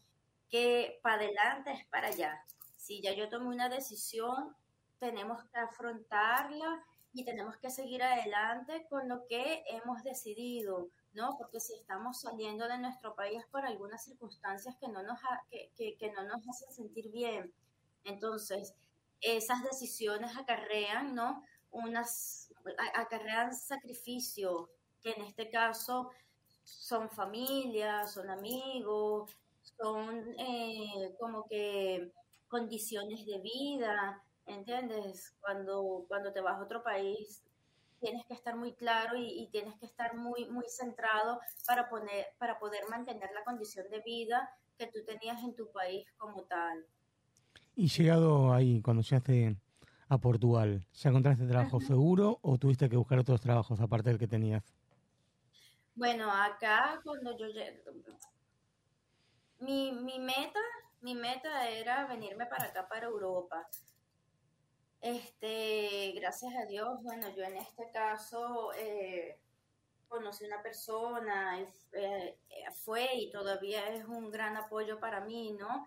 que 0.48 1.00
para 1.02 1.16
adelante 1.16 1.72
es 1.72 1.86
para 1.86 2.08
allá. 2.08 2.44
Si 2.76 3.00
ya 3.00 3.12
yo 3.14 3.28
tomé 3.28 3.48
una 3.48 3.68
decisión, 3.68 4.54
tenemos 4.98 5.42
que 5.44 5.58
afrontarla 5.58 6.84
y 7.12 7.24
tenemos 7.24 7.56
que 7.56 7.70
seguir 7.70 8.02
adelante 8.02 8.86
con 8.90 9.08
lo 9.08 9.26
que 9.26 9.64
hemos 9.68 10.02
decidido, 10.02 10.90
¿no? 11.14 11.36
Porque 11.38 11.60
si 11.60 11.74
estamos 11.74 12.20
saliendo 12.20 12.68
de 12.68 12.78
nuestro 12.78 13.14
país 13.14 13.42
por 13.50 13.64
algunas 13.64 14.04
circunstancias 14.04 14.76
que 14.78 14.88
no 14.88 15.02
nos, 15.02 15.18
que, 15.50 15.96
que, 15.96 16.12
no 16.12 16.24
nos 16.24 16.46
hacen 16.48 16.72
sentir 16.72 17.10
bien, 17.10 17.52
entonces 18.04 18.74
esas 19.22 19.62
decisiones 19.62 20.36
acarrean, 20.36 21.14
¿no? 21.14 21.42
Unas, 21.70 22.52
acarrean 22.94 23.54
sacrificios, 23.54 24.68
que 25.02 25.12
en 25.12 25.22
este 25.22 25.50
caso 25.50 26.10
son 26.64 27.08
familias, 27.08 28.12
son 28.12 28.28
amigos, 28.28 29.34
son 29.78 30.34
eh, 30.38 31.14
como 31.18 31.46
que 31.46 32.12
condiciones 32.48 33.24
de 33.26 33.38
vida, 33.38 34.22
¿entiendes? 34.46 35.36
Cuando, 35.40 36.04
cuando 36.08 36.32
te 36.32 36.40
vas 36.40 36.58
a 36.58 36.62
otro 36.62 36.82
país 36.82 37.42
tienes 38.00 38.26
que 38.26 38.34
estar 38.34 38.56
muy 38.56 38.74
claro 38.74 39.16
y, 39.16 39.26
y 39.26 39.48
tienes 39.50 39.74
que 39.78 39.86
estar 39.86 40.14
muy, 40.14 40.46
muy 40.46 40.66
centrado 40.68 41.40
para, 41.66 41.88
poner, 41.88 42.26
para 42.38 42.58
poder 42.58 42.82
mantener 42.88 43.30
la 43.32 43.44
condición 43.44 43.88
de 43.90 44.00
vida 44.00 44.50
que 44.78 44.86
tú 44.88 44.98
tenías 45.04 45.42
en 45.42 45.54
tu 45.54 45.70
país 45.72 46.06
como 46.18 46.42
tal. 46.44 46.84
Y 47.74 47.88
llegado 47.88 48.52
ahí, 48.52 48.80
cuando 48.82 49.02
llegaste 49.02 49.56
a 50.08 50.18
Portugal, 50.18 50.86
¿ya 50.92 51.10
encontraste 51.10 51.46
trabajo 51.46 51.80
seguro 51.80 52.38
o 52.42 52.58
tuviste 52.58 52.88
que 52.88 52.96
buscar 52.96 53.18
otros 53.18 53.40
trabajos 53.40 53.80
aparte 53.80 54.10
del 54.10 54.18
que 54.18 54.28
tenías? 54.28 54.64
Bueno, 55.94 56.30
acá 56.30 57.00
cuando 57.02 57.36
yo 57.36 57.46
llegué, 57.46 57.82
mi, 59.60 59.92
mi 59.92 60.18
meta, 60.18 60.60
mi 61.00 61.14
meta 61.14 61.68
era 61.70 62.06
venirme 62.06 62.46
para 62.46 62.64
acá, 62.64 62.86
para 62.88 63.06
Europa. 63.06 63.66
Este, 65.06 66.14
gracias 66.16 66.52
a 66.56 66.64
Dios, 66.64 67.00
bueno, 67.04 67.28
yo 67.36 67.44
en 67.44 67.56
este 67.58 67.88
caso 67.92 68.72
eh, 68.76 69.38
conocí 70.08 70.44
una 70.44 70.60
persona, 70.60 71.60
eh, 71.92 72.36
fue 72.84 73.14
y 73.14 73.30
todavía 73.30 73.88
es 73.90 74.04
un 74.04 74.32
gran 74.32 74.56
apoyo 74.56 74.98
para 74.98 75.20
mí, 75.20 75.52
¿no? 75.52 75.86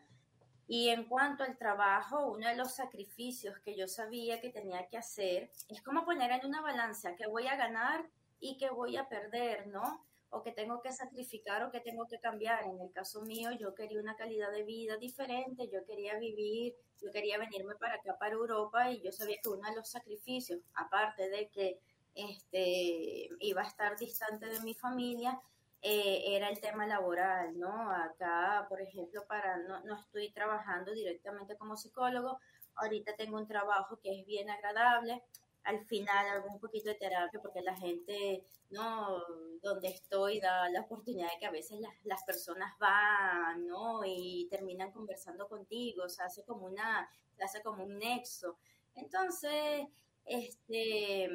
Y 0.69 0.87
en 0.87 1.03
cuanto 1.03 1.43
al 1.43 1.57
trabajo, 1.57 2.27
uno 2.31 2.47
de 2.47 2.55
los 2.55 2.73
sacrificios 2.73 3.59
que 3.59 3.75
yo 3.75 3.89
sabía 3.89 4.39
que 4.39 4.51
tenía 4.51 4.87
que 4.87 4.97
hacer 4.97 5.51
es 5.67 5.81
como 5.81 6.05
poner 6.05 6.31
en 6.31 6.45
una 6.45 6.61
balanza 6.61 7.17
que 7.17 7.27
voy 7.27 7.47
a 7.47 7.57
ganar 7.57 8.05
y 8.39 8.57
que 8.57 8.69
voy 8.69 8.95
a 8.95 9.09
perder, 9.09 9.67
¿no? 9.67 10.05
O 10.31 10.43
que 10.43 10.51
tengo 10.51 10.81
que 10.81 10.91
sacrificar 10.91 11.63
o 11.63 11.71
que 11.71 11.79
tengo 11.79 12.07
que 12.07 12.19
cambiar. 12.19 12.65
En 12.65 12.79
el 12.79 12.91
caso 12.91 13.21
mío, 13.21 13.51
yo 13.51 13.73
quería 13.73 13.99
una 13.99 14.15
calidad 14.15 14.51
de 14.51 14.63
vida 14.63 14.97
diferente, 14.97 15.69
yo 15.69 15.85
quería 15.85 16.17
vivir, 16.19 16.75
yo 17.01 17.11
quería 17.11 17.37
venirme 17.37 17.75
para 17.75 17.95
acá, 17.95 18.17
para 18.19 18.35
Europa, 18.35 18.91
y 18.91 19.01
yo 19.01 19.11
sabía 19.11 19.37
que 19.41 19.49
uno 19.49 19.67
de 19.69 19.75
los 19.75 19.89
sacrificios, 19.89 20.59
aparte 20.75 21.29
de 21.29 21.49
que 21.49 21.79
este, 22.13 23.29
iba 23.39 23.61
a 23.61 23.67
estar 23.67 23.97
distante 23.97 24.47
de 24.47 24.59
mi 24.61 24.73
familia, 24.73 25.39
eh, 25.81 26.35
era 26.35 26.49
el 26.49 26.59
tema 26.59 26.85
laboral, 26.85 27.57
¿no? 27.57 27.89
Acá, 27.91 28.65
por 28.67 28.81
ejemplo, 28.81 29.25
para 29.27 29.57
no, 29.59 29.79
no 29.85 29.99
estoy 29.99 30.31
trabajando 30.31 30.91
directamente 30.91 31.55
como 31.57 31.77
psicólogo, 31.77 32.39
ahorita 32.75 33.15
tengo 33.15 33.37
un 33.37 33.47
trabajo 33.47 33.97
que 34.01 34.19
es 34.19 34.25
bien 34.25 34.49
agradable, 34.49 35.23
al 35.69 35.85
final 35.85 36.43
un 36.49 36.59
poquito 36.59 36.89
de 36.89 36.95
terapia 36.95 37.39
porque 37.39 37.61
la 37.61 37.75
gente, 37.75 38.43
¿no? 38.71 39.21
Donde 39.61 39.89
estoy 39.89 40.39
da 40.39 40.67
la 40.69 40.81
oportunidad 40.81 41.31
de 41.31 41.39
que 41.39 41.45
a 41.45 41.51
veces 41.51 41.79
las, 41.79 41.93
las 42.05 42.23
personas 42.23 42.73
van, 42.79 43.67
¿no? 43.67 44.01
Y 44.03 44.47
terminan 44.49 44.91
conversando 44.91 45.47
contigo, 45.47 46.09
se 46.09 46.23
hace 46.23 46.43
como 46.43 46.65
una, 46.65 47.07
se 47.37 47.43
hace 47.43 47.61
como 47.61 47.83
un 47.83 47.99
nexo. 47.99 48.57
Entonces, 48.95 49.87
este, 50.25 51.29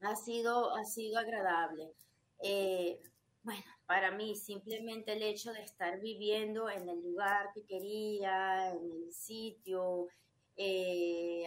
ha 0.00 0.16
sido, 0.16 0.74
ha 0.74 0.84
sido 0.84 1.18
agradable. 1.18 1.92
Eh, 2.40 2.98
bueno, 3.44 3.64
para 3.86 4.10
mí 4.10 4.34
simplemente 4.34 5.12
el 5.12 5.22
hecho 5.22 5.52
de 5.52 5.62
estar 5.62 6.00
viviendo 6.00 6.68
en 6.68 6.88
el 6.88 7.00
lugar 7.02 7.50
que 7.54 7.64
quería, 7.64 8.72
en 8.72 8.90
el 8.90 9.12
sitio, 9.12 10.08
eh, 10.56 11.44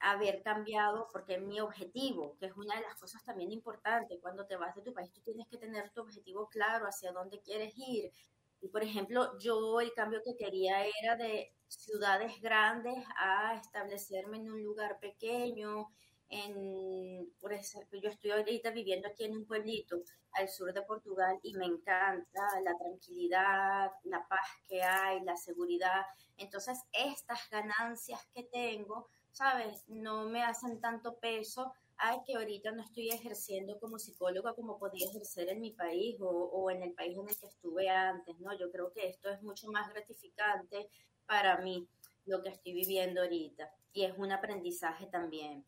haber 0.00 0.42
cambiado, 0.42 1.08
porque 1.12 1.38
mi 1.38 1.60
objetivo, 1.60 2.36
que 2.38 2.46
es 2.46 2.56
una 2.56 2.76
de 2.76 2.82
las 2.82 2.96
cosas 2.96 3.24
también 3.24 3.52
importantes, 3.52 4.18
cuando 4.20 4.46
te 4.46 4.56
vas 4.56 4.74
de 4.74 4.82
tu 4.82 4.92
país, 4.92 5.12
tú 5.12 5.20
tienes 5.22 5.48
que 5.48 5.58
tener 5.58 5.90
tu 5.90 6.02
objetivo 6.02 6.48
claro 6.48 6.86
hacia 6.86 7.12
dónde 7.12 7.40
quieres 7.40 7.72
ir. 7.76 8.12
Y 8.60 8.68
por 8.68 8.82
ejemplo, 8.82 9.38
yo 9.38 9.80
el 9.80 9.92
cambio 9.92 10.22
que 10.24 10.36
quería 10.36 10.84
era 11.02 11.16
de 11.16 11.52
ciudades 11.68 12.40
grandes 12.40 13.04
a 13.16 13.54
establecerme 13.54 14.38
en 14.38 14.50
un 14.50 14.62
lugar 14.62 14.98
pequeño, 15.00 15.88
en, 16.30 17.32
por 17.40 17.52
ejemplo, 17.52 17.98
yo 18.00 18.10
estoy 18.10 18.32
ahorita 18.32 18.70
viviendo 18.70 19.08
aquí 19.08 19.24
en 19.24 19.36
un 19.36 19.46
pueblito 19.46 20.02
al 20.32 20.48
sur 20.48 20.72
de 20.72 20.82
Portugal 20.82 21.38
y 21.42 21.54
me 21.54 21.64
encanta 21.64 22.60
la 22.62 22.76
tranquilidad, 22.76 23.90
la 24.04 24.26
paz 24.28 24.46
que 24.66 24.82
hay, 24.82 25.20
la 25.22 25.36
seguridad. 25.36 26.04
Entonces, 26.36 26.78
estas 26.92 27.48
ganancias 27.50 28.20
que 28.34 28.44
tengo, 28.44 29.08
¿sabes? 29.32 29.84
No 29.88 30.28
me 30.28 30.42
hacen 30.42 30.80
tanto 30.80 31.18
peso 31.18 31.72
a 31.98 32.22
que 32.24 32.36
ahorita 32.36 32.70
no 32.72 32.82
estoy 32.82 33.10
ejerciendo 33.10 33.78
como 33.80 33.98
psicóloga 33.98 34.54
como 34.54 34.78
podía 34.78 35.08
ejercer 35.08 35.48
en 35.48 35.60
mi 35.60 35.72
país 35.72 36.16
o, 36.20 36.28
o 36.28 36.70
en 36.70 36.82
el 36.82 36.92
país 36.92 37.16
en 37.18 37.28
el 37.28 37.36
que 37.36 37.46
estuve 37.46 37.88
antes, 37.88 38.38
¿no? 38.40 38.56
Yo 38.56 38.70
creo 38.70 38.92
que 38.92 39.08
esto 39.08 39.30
es 39.30 39.42
mucho 39.42 39.68
más 39.70 39.88
gratificante 39.92 40.88
para 41.26 41.58
mí, 41.58 41.88
lo 42.26 42.42
que 42.42 42.50
estoy 42.50 42.72
viviendo 42.72 43.22
ahorita. 43.22 43.70
Y 43.92 44.04
es 44.04 44.16
un 44.16 44.30
aprendizaje 44.32 45.06
también. 45.06 45.64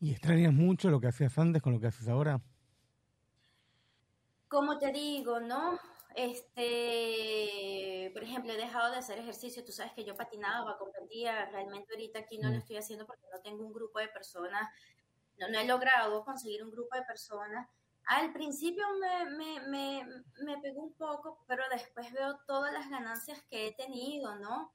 ¿Y 0.00 0.10
extrañas 0.10 0.52
mucho 0.52 0.90
lo 0.90 1.00
que 1.00 1.08
hacías 1.08 1.38
antes 1.38 1.62
con 1.62 1.72
lo 1.72 1.80
que 1.80 1.86
haces 1.86 2.08
ahora? 2.08 2.40
Como 4.48 4.78
te 4.78 4.92
digo, 4.92 5.40
¿no? 5.40 5.78
Este, 6.16 8.10
por 8.14 8.22
ejemplo, 8.24 8.52
he 8.52 8.56
dejado 8.56 8.90
de 8.90 8.96
hacer 8.98 9.18
ejercicio. 9.18 9.64
Tú 9.64 9.72
sabes 9.72 9.92
que 9.92 10.04
yo 10.04 10.16
patinaba, 10.16 10.78
competía. 10.78 11.44
Realmente 11.50 11.92
ahorita 11.92 12.20
aquí 12.20 12.38
no 12.38 12.48
lo 12.48 12.54
Mm. 12.56 12.58
estoy 12.58 12.76
haciendo 12.78 13.06
porque 13.06 13.26
no 13.32 13.40
tengo 13.42 13.64
un 13.66 13.72
grupo 13.72 13.98
de 13.98 14.08
personas. 14.08 14.68
No, 15.38 15.48
no 15.48 15.58
he 15.58 15.66
logrado 15.66 16.24
conseguir 16.24 16.64
un 16.64 16.70
grupo 16.70 16.96
de 16.96 17.02
personas. 17.02 17.68
Al 18.06 18.32
principio 18.32 18.84
me, 19.00 19.24
me, 19.36 19.60
me, 19.68 20.06
me 20.44 20.58
pegó 20.62 20.82
un 20.84 20.94
poco, 20.94 21.44
pero 21.46 21.62
después 21.70 22.10
veo 22.12 22.38
todas 22.46 22.72
las 22.72 22.88
ganancias 22.88 23.42
que 23.50 23.66
he 23.66 23.72
tenido, 23.72 24.36
¿no? 24.36 24.72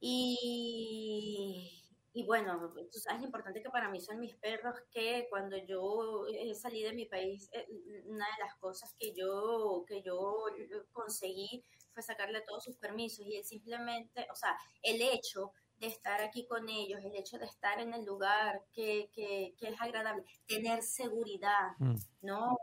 Y, 0.00 1.77
y 2.18 2.24
bueno, 2.24 2.74
tú 2.90 2.98
sabes 2.98 3.20
lo 3.20 3.26
importante 3.26 3.62
que 3.62 3.70
para 3.70 3.88
mí 3.88 4.00
son 4.00 4.18
mis 4.18 4.34
perros, 4.34 4.74
que 4.90 5.28
cuando 5.30 5.56
yo 5.56 6.26
eh, 6.26 6.52
salí 6.52 6.82
de 6.82 6.92
mi 6.92 7.06
país, 7.06 7.48
eh, 7.52 7.64
una 8.06 8.24
de 8.24 8.44
las 8.44 8.56
cosas 8.56 8.92
que 8.98 9.14
yo, 9.14 9.84
que 9.86 10.02
yo 10.02 10.44
conseguí 10.92 11.62
fue 11.92 12.02
sacarle 12.02 12.40
todos 12.40 12.64
sus 12.64 12.76
permisos 12.76 13.24
y 13.24 13.36
él 13.36 13.44
simplemente, 13.44 14.26
o 14.32 14.34
sea, 14.34 14.58
el 14.82 15.00
hecho 15.00 15.52
de 15.76 15.86
estar 15.86 16.20
aquí 16.20 16.44
con 16.44 16.68
ellos, 16.68 17.00
el 17.04 17.14
hecho 17.14 17.38
de 17.38 17.46
estar 17.46 17.78
en 17.78 17.94
el 17.94 18.04
lugar 18.04 18.64
que, 18.72 19.10
que, 19.14 19.54
que 19.56 19.68
es 19.68 19.80
agradable, 19.80 20.24
tener 20.48 20.82
seguridad, 20.82 21.76
Mm. 21.78 21.94
¿no? 22.22 22.56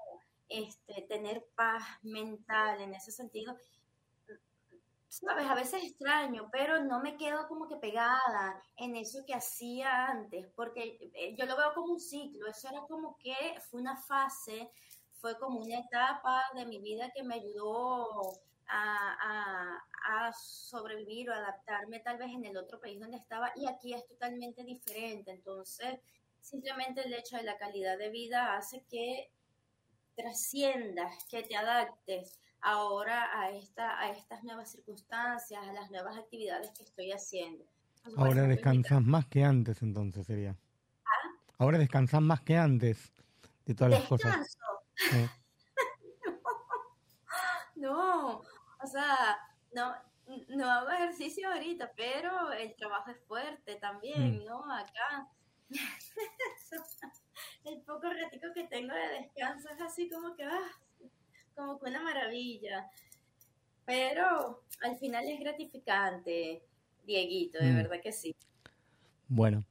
Este, 0.50 1.02
tener 1.04 1.46
paz 1.56 1.82
mental 2.04 2.82
en 2.82 2.94
ese 2.94 3.12
sentido, 3.12 3.56
sabes, 5.16 5.48
a 5.48 5.56
veces 5.56 5.84
extraño, 5.84 6.50
pero 6.52 6.84
no 6.84 7.00
me 7.00 7.16
quedo 7.18 7.48
como 7.48 7.68
que 7.68 7.78
pegada 7.78 8.62
en 8.78 8.96
eso 8.96 9.26
que 9.26 9.34
hacía 9.34 10.08
antes, 10.08 10.48
porque 10.56 11.12
eh, 11.14 11.36
yo 11.38 11.46
lo 11.46 11.56
veo 11.56 11.74
como 11.74 11.94
un 11.94 12.00
ciclo, 12.00 12.48
eso 12.48 12.68
era 12.70 12.82
como 12.82 13.18
que 13.18 13.36
fue 13.70 13.82
una 13.82 13.96
fase, 13.96 14.70
fue 15.14 15.38
como 15.40 15.60
una 15.60 15.80
etapa 15.80 16.44
de 16.56 16.66
mi 16.66 16.80
vida 16.80 17.12
que 17.16 17.24
me 17.24 17.36
ayudó 17.36 18.34
a, 18.68 19.80
a, 20.10 20.28
a 20.28 20.34
sobrevivir 20.34 21.30
o 21.30 21.34
adaptarme 21.34 22.00
tal 22.02 22.18
vez 22.18 22.32
en 22.32 22.46
el 22.46 22.58
otro 22.58 22.80
país 22.80 23.00
donde 23.00 23.18
estaba 23.18 23.52
y 23.56 23.68
aquí 23.68 23.94
es 23.94 24.06
totalmente 24.08 24.64
diferente. 24.64 25.32
Entonces, 25.32 26.00
simplemente 26.42 27.02
el 27.06 27.14
hecho 27.14 27.38
de 27.38 27.44
la 27.44 27.58
calidad 27.58 27.98
de 27.98 28.10
vida 28.10 28.56
hace 28.56 28.84
que 28.90 29.32
trasciendas, 30.16 31.26
que 31.30 31.44
te 31.44 31.56
adaptes 31.56 32.40
ahora 32.62 33.40
a, 33.40 33.52
esta, 33.52 34.00
a 34.00 34.10
estas 34.12 34.44
nuevas 34.44 34.72
circunstancias, 34.72 35.62
a 35.68 35.74
las 35.74 35.92
nuevas 35.92 36.18
actividades 36.18 36.72
que 36.78 36.84
estoy 36.84 37.12
haciendo. 37.12 37.66
Ahora 38.18 38.44
descansas 38.44 39.02
más 39.02 39.26
que 39.28 39.44
antes, 39.44 39.82
entonces 39.82 40.26
sería. 40.28 40.56
¿Ah? 41.06 41.30
Ahora 41.58 41.78
descansas 41.78 42.22
más 42.22 42.42
que 42.42 42.56
antes 42.58 43.12
de 43.66 43.74
todas 43.74 43.92
las 43.94 44.04
cosas. 44.08 44.38
Descanso. 44.38 44.60
Sí. 44.96 45.30
No, 47.76 48.38
o 48.82 48.88
sea, 48.88 49.38
no, 49.74 49.94
no 50.48 50.72
hago 50.72 50.90
ejercicio 50.92 51.52
ahorita, 51.52 51.92
pero 51.96 52.52
el 52.54 52.74
trabajo 52.76 53.12
es 53.12 53.20
fuerte 53.28 53.76
también, 53.76 54.40
Mm. 54.40 54.46
¿no? 54.46 54.64
Acá. 54.74 55.28
El 57.66 57.82
poco 57.82 58.08
ratico 58.10 58.48
que 58.54 58.64
tengo 58.68 58.94
de 58.94 59.08
descanso 59.22 59.70
es 59.70 59.82
así 59.82 60.10
como 60.10 60.36
que, 60.36 60.46
ah, 60.46 60.72
como 61.56 61.80
que 61.80 61.90
una 61.90 62.02
maravilla. 62.04 62.90
Pero 63.86 64.64
al 64.82 64.98
final 64.98 65.28
es 65.28 65.40
gratificante, 65.40 66.64
Dieguito, 67.06 67.60
de 67.60 67.72
Mm. 67.72 67.76
verdad 67.76 68.02
que 68.02 68.12
sí. 68.12 68.36
Bueno, 69.28 69.66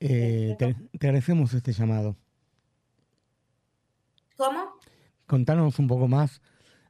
eh, 0.00 0.56
te, 0.58 0.74
te 0.98 1.06
agradecemos 1.06 1.54
este 1.54 1.72
llamado. 1.72 2.16
¿Cómo? 4.36 4.74
Contanos 5.26 5.78
un 5.78 5.86
poco 5.88 6.08
más. 6.08 6.42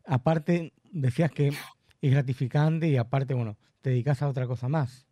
Aparte, 0.06 0.72
decías 0.90 1.30
que 1.30 1.48
es 1.48 2.10
gratificante 2.10 2.88
y 2.88 2.96
aparte, 2.96 3.34
bueno, 3.34 3.56
te 3.80 3.90
dedicas 3.90 4.22
a 4.22 4.28
otra 4.28 4.46
cosa 4.46 4.68
más. 4.68 5.06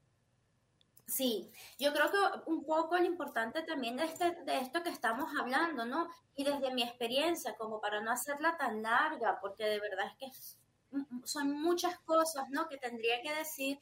Sí, 1.07 1.52
yo 1.83 1.93
creo 1.93 2.11
que 2.11 2.19
un 2.51 2.65
poco 2.65 2.97
lo 2.97 3.05
importante 3.05 3.63
también 3.63 3.97
de, 3.97 4.05
este, 4.05 4.33
de 4.45 4.59
esto 4.61 4.83
que 4.83 4.91
estamos 4.91 5.31
hablando, 5.39 5.85
¿no? 5.85 6.09
Y 6.35 6.45
desde 6.45 6.73
mi 6.73 6.83
experiencia, 6.83 7.57
como 7.57 7.81
para 7.81 8.01
no 8.01 8.11
hacerla 8.13 8.57
tan 8.57 8.83
larga, 8.83 9.39
porque 9.41 9.65
de 9.65 9.81
verdad 9.81 10.07
es 10.07 10.17
que 10.19 10.27
es- 10.27 10.59
m- 10.93 11.07
son 11.25 11.53
muchas 11.61 11.99
cosas, 12.01 12.49
¿no? 12.51 12.69
Que 12.69 12.79
tendría 12.79 13.21
que 13.23 13.35
decir. 13.35 13.79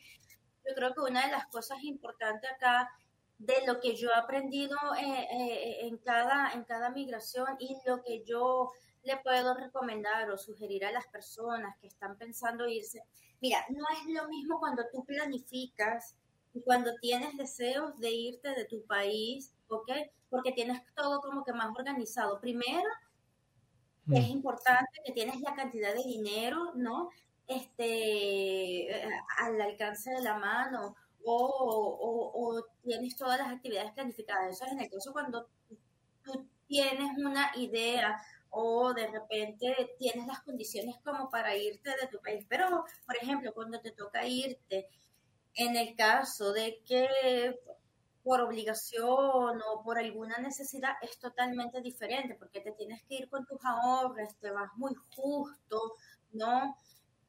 Yo 0.67 0.75
creo 0.75 0.95
que 0.95 1.01
una 1.01 1.27
de 1.27 1.33
las 1.33 1.47
cosas 1.47 1.83
importantes 1.83 2.51
acá, 2.51 2.91
de 3.39 3.67
lo 3.67 3.81
que 3.81 3.97
yo 3.97 4.11
he 4.11 4.15
aprendido 4.15 4.77
eh, 4.99 5.27
eh, 5.33 5.87
en 5.87 5.97
cada, 5.99 6.53
en 6.53 6.65
cada 6.65 6.91
migración 6.91 7.57
y 7.59 7.77
lo 7.87 8.03
que 8.03 8.23
yo 8.25 8.71
le 9.03 9.17
puedo 9.19 9.55
recomendar 9.55 10.31
o 10.31 10.37
sugerir 10.37 10.85
a 10.85 10.93
las 10.93 11.07
personas 11.07 11.77
que 11.81 11.87
están 11.87 12.17
pensando 12.19 12.69
irse. 12.69 13.03
Mira, 13.41 13.65
no 13.71 13.85
es 13.97 14.15
lo 14.15 14.29
mismo 14.29 14.59
cuando 14.61 14.85
tú 14.93 15.05
planificas 15.07 16.17
y 16.55 16.63
cuando 16.63 16.91
tienes 17.01 17.37
deseos 17.37 17.99
de 18.01 18.11
irte 18.11 18.51
de 18.55 18.65
tu 18.65 18.85
país, 18.87 19.55
¿ok? 19.69 19.91
Porque 20.29 20.53
tienes 20.53 20.81
todo 20.95 21.21
como 21.21 21.45
que 21.45 21.53
más 21.53 21.69
organizado. 21.77 22.41
Primero, 22.41 22.89
Mm. 24.07 24.15
es 24.17 24.29
importante 24.29 25.01
que 25.05 25.13
tienes 25.13 25.41
la 25.41 25.55
cantidad 25.55 25.95
de 25.95 26.03
dinero, 26.03 26.73
¿no? 26.75 27.11
Este, 27.47 28.89
al 29.39 29.61
alcance 29.61 30.11
de 30.11 30.23
la 30.23 30.39
mano, 30.39 30.97
o, 31.25 31.37
o- 31.37 32.57
o 32.57 32.65
tienes 32.83 33.17
todas 33.17 33.39
las 33.39 33.49
actividades 33.53 33.93
planificadas. 33.93 34.53
Eso 34.57 34.65
es 34.67 34.73
en 34.73 34.81
el 34.81 34.91
caso 34.91 35.13
cuando 35.13 35.49
tú 36.25 36.47
tienes 36.67 37.19
una 37.19 37.51
idea 37.57 38.17
o 38.51 38.93
de 38.95 39.07
repente 39.09 39.95
tienes 39.99 40.27
las 40.27 40.41
condiciones 40.41 40.97
como 41.05 41.29
para 41.31 41.55
irte 41.57 41.91
de 41.91 42.07
tu 42.09 42.19
país. 42.21 42.45
Pero, 42.49 42.85
por 43.07 43.17
ejemplo, 43.17 43.53
cuando 43.55 43.81
te 43.81 43.93
toca 43.93 44.27
irte, 44.27 44.89
en 45.55 45.77
el 45.77 45.95
caso 45.97 46.53
de 46.53 46.83
que 46.87 47.09
por 48.23 48.41
obligación 48.41 49.61
o 49.63 49.83
por 49.83 49.99
alguna 49.99 50.39
necesidad 50.39 50.93
es 51.03 51.19
totalmente 51.19 51.81
diferente, 51.81 52.35
porque 52.35 52.61
te 52.61 52.73
tienes 52.73 53.03
que 53.05 53.17
ir 53.17 53.29
con 53.29 53.47
tus 53.47 53.59
ahorros, 53.65 54.37
te 54.41 54.51
vas 54.51 54.71
muy 54.77 54.95
justo, 55.17 55.95
¿no? 56.33 56.77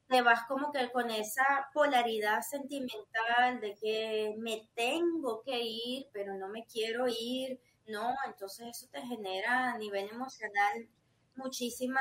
Te 0.08 0.20
vas 0.22 0.44
como 0.46 0.70
que 0.70 0.90
con 0.90 1.10
esa 1.10 1.68
polaridad 1.72 2.42
sentimental 2.42 3.60
de 3.60 3.74
que 3.80 4.34
me 4.38 4.68
tengo 4.74 5.42
que 5.42 5.58
ir, 5.60 6.06
pero 6.12 6.34
no 6.36 6.48
me 6.48 6.66
quiero 6.66 7.06
ir, 7.08 7.58
¿no? 7.86 8.14
Entonces 8.26 8.68
eso 8.76 8.86
te 8.92 9.00
genera 9.00 9.72
a 9.72 9.78
nivel 9.78 10.08
emocional 10.10 10.88
muchísima, 11.36 12.00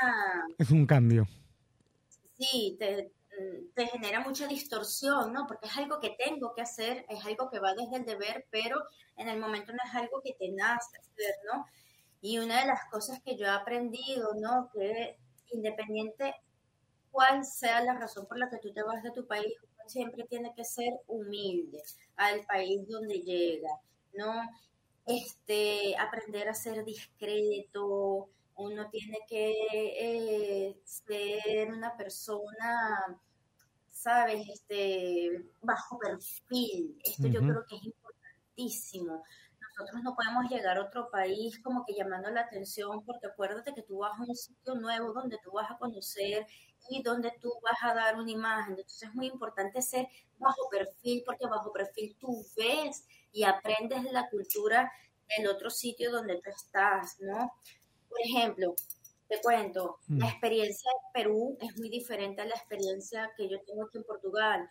Es 0.58 0.72
un 0.72 0.86
cambio. 0.86 1.26
sí, 2.38 2.76
te, 2.78 3.12
te 3.76 3.88
genera 3.88 4.20
mucha 4.22 4.48
distorsión, 4.48 5.34
¿no? 5.34 5.46
Porque 5.48 5.68
es 5.68 5.78
algo 5.78 6.00
que 6.00 6.16
tengo 6.18 6.54
que 6.54 6.62
hacer, 6.62 7.06
es 7.10 7.26
algo 7.26 7.50
que 7.50 7.60
va 7.60 7.74
desde 7.74 7.98
el 7.98 8.06
deber, 8.06 8.46
pero 8.50 8.78
en 9.18 9.28
el 9.28 9.40
momento 9.40 9.72
no 9.74 9.80
es 9.86 9.96
algo 9.96 10.22
que 10.22 10.34
te 10.34 10.50
nace 10.50 10.98
hacer, 10.98 11.36
¿no? 11.52 11.66
Y 12.22 12.40
una 12.40 12.62
de 12.62 12.68
las 12.68 12.86
cosas 12.92 13.22
que 13.24 13.38
yo 13.38 13.46
he 13.46 13.50
aprendido, 13.50 14.34
¿no? 14.36 14.70
Que 14.74 15.18
independiente 15.52 16.36
cuál 17.12 17.46
sea 17.46 17.84
la 17.84 17.94
razón 17.94 18.26
por 18.26 18.38
la 18.38 18.50
que 18.50 18.58
tú 18.58 18.72
te 18.74 18.84
vas 18.84 19.04
de 19.04 19.12
tu 19.12 19.28
país, 19.28 19.54
uno 19.62 19.90
siempre 19.90 20.26
tiene 20.26 20.54
que 20.56 20.64
ser 20.64 20.94
humilde 21.08 21.82
al 22.16 22.46
país 22.46 22.88
donde 22.88 23.20
llega, 23.20 23.70
¿no? 24.14 24.34
Este, 25.06 25.96
aprender 25.98 26.48
a 26.48 26.54
ser 26.54 26.86
discreto, 26.86 28.30
uno 28.56 28.90
tiene 28.90 29.20
que 29.28 29.54
eh, 30.00 30.78
ser 30.84 31.72
una 31.72 31.96
persona, 31.98 33.20
¿sabes? 34.02 34.48
Este, 34.52 35.30
bajo 35.62 36.00
perfil. 36.00 36.98
Esto 37.04 37.28
yo 37.28 37.40
creo 37.42 37.66
que 37.68 37.76
es 37.76 37.84
importantísimo. 37.84 39.24
Nosotros 39.60 40.04
no 40.04 40.16
podemos 40.16 40.50
llegar 40.50 40.78
a 40.78 40.86
otro 40.86 41.10
país 41.12 41.60
como 41.64 41.86
que 41.86 41.94
llamando 41.94 42.30
la 42.32 42.42
atención, 42.42 43.06
porque 43.06 43.28
acuérdate 43.28 43.74
que 43.74 43.84
tú 43.84 44.00
vas 44.00 44.18
a 44.20 44.24
un 44.24 44.36
sitio 44.36 44.76
nuevo 44.76 45.14
donde 45.14 45.38
tú 45.44 45.52
vas 45.52 45.70
a 45.70 45.78
conocer 45.78 46.46
y 46.90 47.04
donde 47.04 47.32
tú 47.40 47.54
vas 47.62 47.78
a 47.84 47.94
dar 47.94 48.16
una 48.16 48.32
imagen. 48.32 48.72
Entonces 48.72 49.10
es 49.10 49.16
muy 49.16 49.28
importante 49.28 49.82
ser 49.82 50.08
bajo 50.40 50.68
perfil, 50.70 51.24
porque 51.26 51.46
bajo 51.46 51.72
perfil 51.72 52.18
tú 52.20 52.44
ves 52.58 53.06
y 53.32 53.44
aprendes 53.44 54.04
de 54.04 54.12
la 54.12 54.30
cultura 54.30 54.92
del 55.38 55.48
otro 55.48 55.70
sitio 55.70 56.12
donde 56.12 56.42
tú 56.42 56.50
estás, 56.50 57.18
¿no? 57.20 57.54
Por 58.10 58.20
ejemplo, 58.26 58.76
te 59.32 59.42
cuento, 59.42 59.98
la 60.10 60.26
Mm. 60.26 60.30
experiencia 60.30 60.92
en 60.92 61.12
Perú 61.14 61.58
es 61.62 61.78
muy 61.78 61.90
diferente 61.90 62.42
a 62.42 62.46
la 62.46 62.56
experiencia 62.56 63.32
que 63.38 63.48
yo 63.50 63.58
tengo 63.66 63.84
aquí 63.86 63.98
en 63.98 64.04
Portugal. 64.04 64.70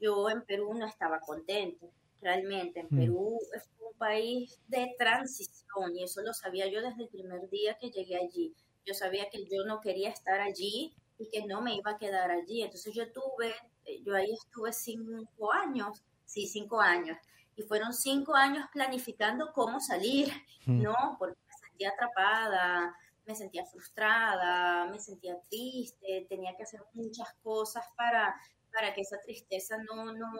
Yo 0.00 0.28
en 0.28 0.42
Perú 0.42 0.74
no 0.74 0.86
estaba 0.86 1.18
contento, 1.20 1.90
realmente. 2.20 2.80
En 2.80 2.86
Mm. 2.90 2.96
Perú 2.98 3.38
es 3.56 3.64
un 3.80 3.96
país 3.98 4.58
de 4.68 4.94
transición 4.98 5.96
y 5.96 6.04
eso 6.04 6.20
lo 6.22 6.34
sabía 6.34 6.66
yo 6.66 6.82
desde 6.82 7.04
el 7.04 7.08
primer 7.08 7.48
día 7.48 7.78
que 7.78 7.90
llegué 7.90 8.16
allí. 8.16 8.54
Yo 8.84 8.94
sabía 8.94 9.30
que 9.30 9.44
yo 9.44 9.64
no 9.64 9.80
quería 9.80 10.10
estar 10.10 10.40
allí 10.40 10.94
y 11.18 11.28
que 11.30 11.46
no 11.46 11.62
me 11.62 11.74
iba 11.76 11.92
a 11.92 11.98
quedar 11.98 12.30
allí. 12.30 12.62
Entonces 12.62 12.92
yo 12.94 13.10
tuve, 13.12 13.54
eh, 13.86 14.02
yo 14.04 14.14
ahí 14.14 14.32
estuve 14.32 14.72
cinco 14.72 15.52
años, 15.52 16.02
sí, 16.26 16.46
cinco 16.46 16.80
años. 16.80 17.16
Y 17.56 17.62
fueron 17.62 17.92
cinco 17.92 18.34
años 18.34 18.66
planificando 18.72 19.52
cómo 19.54 19.78
salir, 19.80 20.28
Mm. 20.66 20.82
¿no? 20.82 20.94
Porque 21.18 21.38
me 21.46 21.54
sentía 21.68 21.90
atrapada, 21.90 22.94
me 23.26 23.34
sentía 23.34 23.64
frustrada, 23.66 24.86
me 24.86 24.98
sentía 24.98 25.40
triste, 25.48 26.26
tenía 26.28 26.56
que 26.56 26.64
hacer 26.64 26.80
muchas 26.94 27.32
cosas 27.42 27.84
para, 27.96 28.34
para 28.72 28.92
que 28.94 29.02
esa 29.02 29.20
tristeza 29.20 29.76
no, 29.78 30.12
no, 30.12 30.30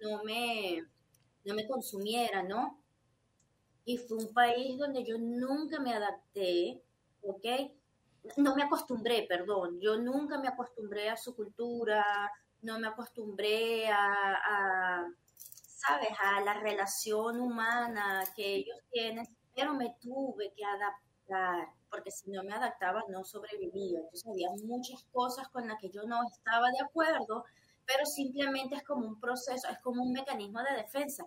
no 0.00 0.24
me, 0.24 0.84
no 1.44 1.54
me 1.54 1.66
consumiera, 1.66 2.42
¿no? 2.42 2.82
Y 3.84 3.98
fue 3.98 4.18
un 4.18 4.32
país 4.32 4.78
donde 4.78 5.04
yo 5.04 5.18
nunca 5.18 5.80
me 5.80 5.92
adapté, 5.92 6.82
¿ok? 7.22 7.46
No 8.36 8.54
me 8.54 8.62
acostumbré, 8.62 9.26
perdón, 9.28 9.80
yo 9.80 9.96
nunca 9.98 10.38
me 10.38 10.48
acostumbré 10.48 11.08
a 11.08 11.16
su 11.16 11.34
cultura, 11.34 12.04
no 12.62 12.78
me 12.78 12.88
acostumbré 12.88 13.88
a, 13.88 15.06
¿sabes?, 15.80 16.10
a 16.22 16.40
la 16.42 16.54
relación 16.60 17.40
humana 17.40 18.22
que 18.36 18.56
ellos 18.56 18.76
tienen, 18.90 19.26
pero 19.54 19.74
me 19.74 19.96
tuve 20.00 20.52
que 20.54 20.64
adaptar, 20.64 21.68
porque 21.90 22.10
si 22.10 22.30
no 22.30 22.42
me 22.44 22.54
adaptaba 22.54 23.02
no 23.08 23.24
sobrevivía. 23.24 24.00
Entonces 24.00 24.26
había 24.26 24.48
muchas 24.64 25.02
cosas 25.12 25.48
con 25.48 25.66
las 25.68 25.78
que 25.80 25.90
yo 25.90 26.02
no 26.04 26.20
estaba 26.28 26.70
de 26.70 26.80
acuerdo, 26.80 27.44
pero 27.86 28.06
simplemente 28.06 28.76
es 28.76 28.84
como 28.84 29.06
un 29.06 29.20
proceso, 29.20 29.68
es 29.68 29.78
como 29.80 30.02
un 30.02 30.12
mecanismo 30.12 30.60
de 30.62 30.76
defensa. 30.82 31.24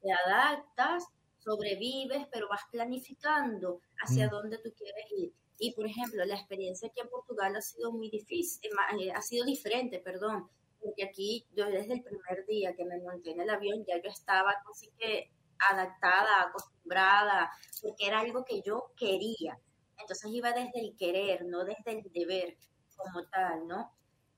Te 0.00 0.12
adaptas, 0.12 1.04
sobrevives, 1.38 2.26
pero 2.32 2.48
vas 2.48 2.62
planificando 2.70 3.80
hacia 4.02 4.26
Mm. 4.26 4.30
dónde 4.30 4.58
tú 4.58 4.72
quieres 4.76 5.04
ir. 5.16 5.32
Y 5.58 5.72
por 5.74 5.86
ejemplo, 5.86 6.24
la 6.24 6.34
experiencia 6.36 6.88
aquí 6.88 7.00
en 7.00 7.08
Portugal 7.08 7.54
ha 7.56 7.60
sido 7.60 7.92
muy 7.92 8.10
difícil, 8.10 8.70
eh, 8.70 9.04
eh, 9.04 9.12
ha 9.12 9.20
sido 9.22 9.44
diferente, 9.44 10.00
perdón, 10.00 10.48
porque 10.80 11.04
aquí 11.04 11.46
yo 11.54 11.66
desde 11.66 11.94
el 11.94 12.02
primer 12.02 12.44
día 12.46 12.74
que 12.74 12.84
me 12.84 12.98
monté 13.00 13.30
en 13.32 13.40
el 13.40 13.50
avión 13.50 13.84
ya 13.86 13.96
yo 14.02 14.10
estaba 14.10 14.54
casi 14.66 14.90
que 14.98 15.30
adaptada, 15.70 16.42
acostumbrada, 16.42 17.50
porque 17.80 18.06
era 18.06 18.20
algo 18.20 18.44
que 18.44 18.60
yo 18.62 18.92
quería. 18.96 19.58
Entonces 19.98 20.30
iba 20.32 20.52
desde 20.52 20.80
el 20.80 20.96
querer, 20.96 21.44
no 21.46 21.64
desde 21.64 21.92
el 21.98 22.12
deber 22.12 22.56
como 22.96 23.24
tal, 23.28 23.66
¿no? 23.68 23.92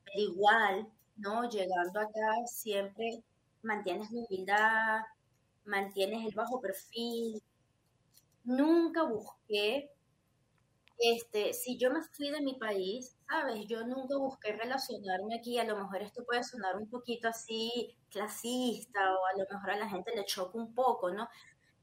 Pero 0.04 0.20
igual, 0.20 0.88
¿no? 1.16 1.48
Llegando 1.48 2.00
acá 2.00 2.46
siempre 2.46 3.22
mantienes 3.62 4.10
la 4.10 4.20
humildad, 4.20 5.00
mantienes 5.64 6.24
el 6.26 6.34
bajo 6.34 6.60
perfil. 6.60 7.42
Nunca 8.44 9.02
busqué, 9.04 9.90
este, 10.98 11.52
si 11.52 11.76
yo 11.78 11.90
me 11.90 12.02
fui 12.02 12.30
de 12.30 12.40
mi 12.40 12.54
país, 12.54 13.16
¿sabes? 13.28 13.66
Yo 13.66 13.84
nunca 13.86 14.16
busqué 14.16 14.52
relacionarme 14.52 15.36
aquí. 15.36 15.58
A 15.58 15.64
lo 15.64 15.76
mejor 15.76 16.02
esto 16.02 16.24
puede 16.24 16.42
sonar 16.44 16.76
un 16.76 16.88
poquito 16.88 17.28
así 17.28 17.96
clasista 18.10 19.00
o 19.14 19.26
a 19.26 19.38
lo 19.38 19.44
mejor 19.50 19.70
a 19.72 19.76
la 19.78 19.88
gente 19.88 20.14
le 20.14 20.24
choca 20.24 20.58
un 20.58 20.74
poco, 20.74 21.10
¿no? 21.12 21.28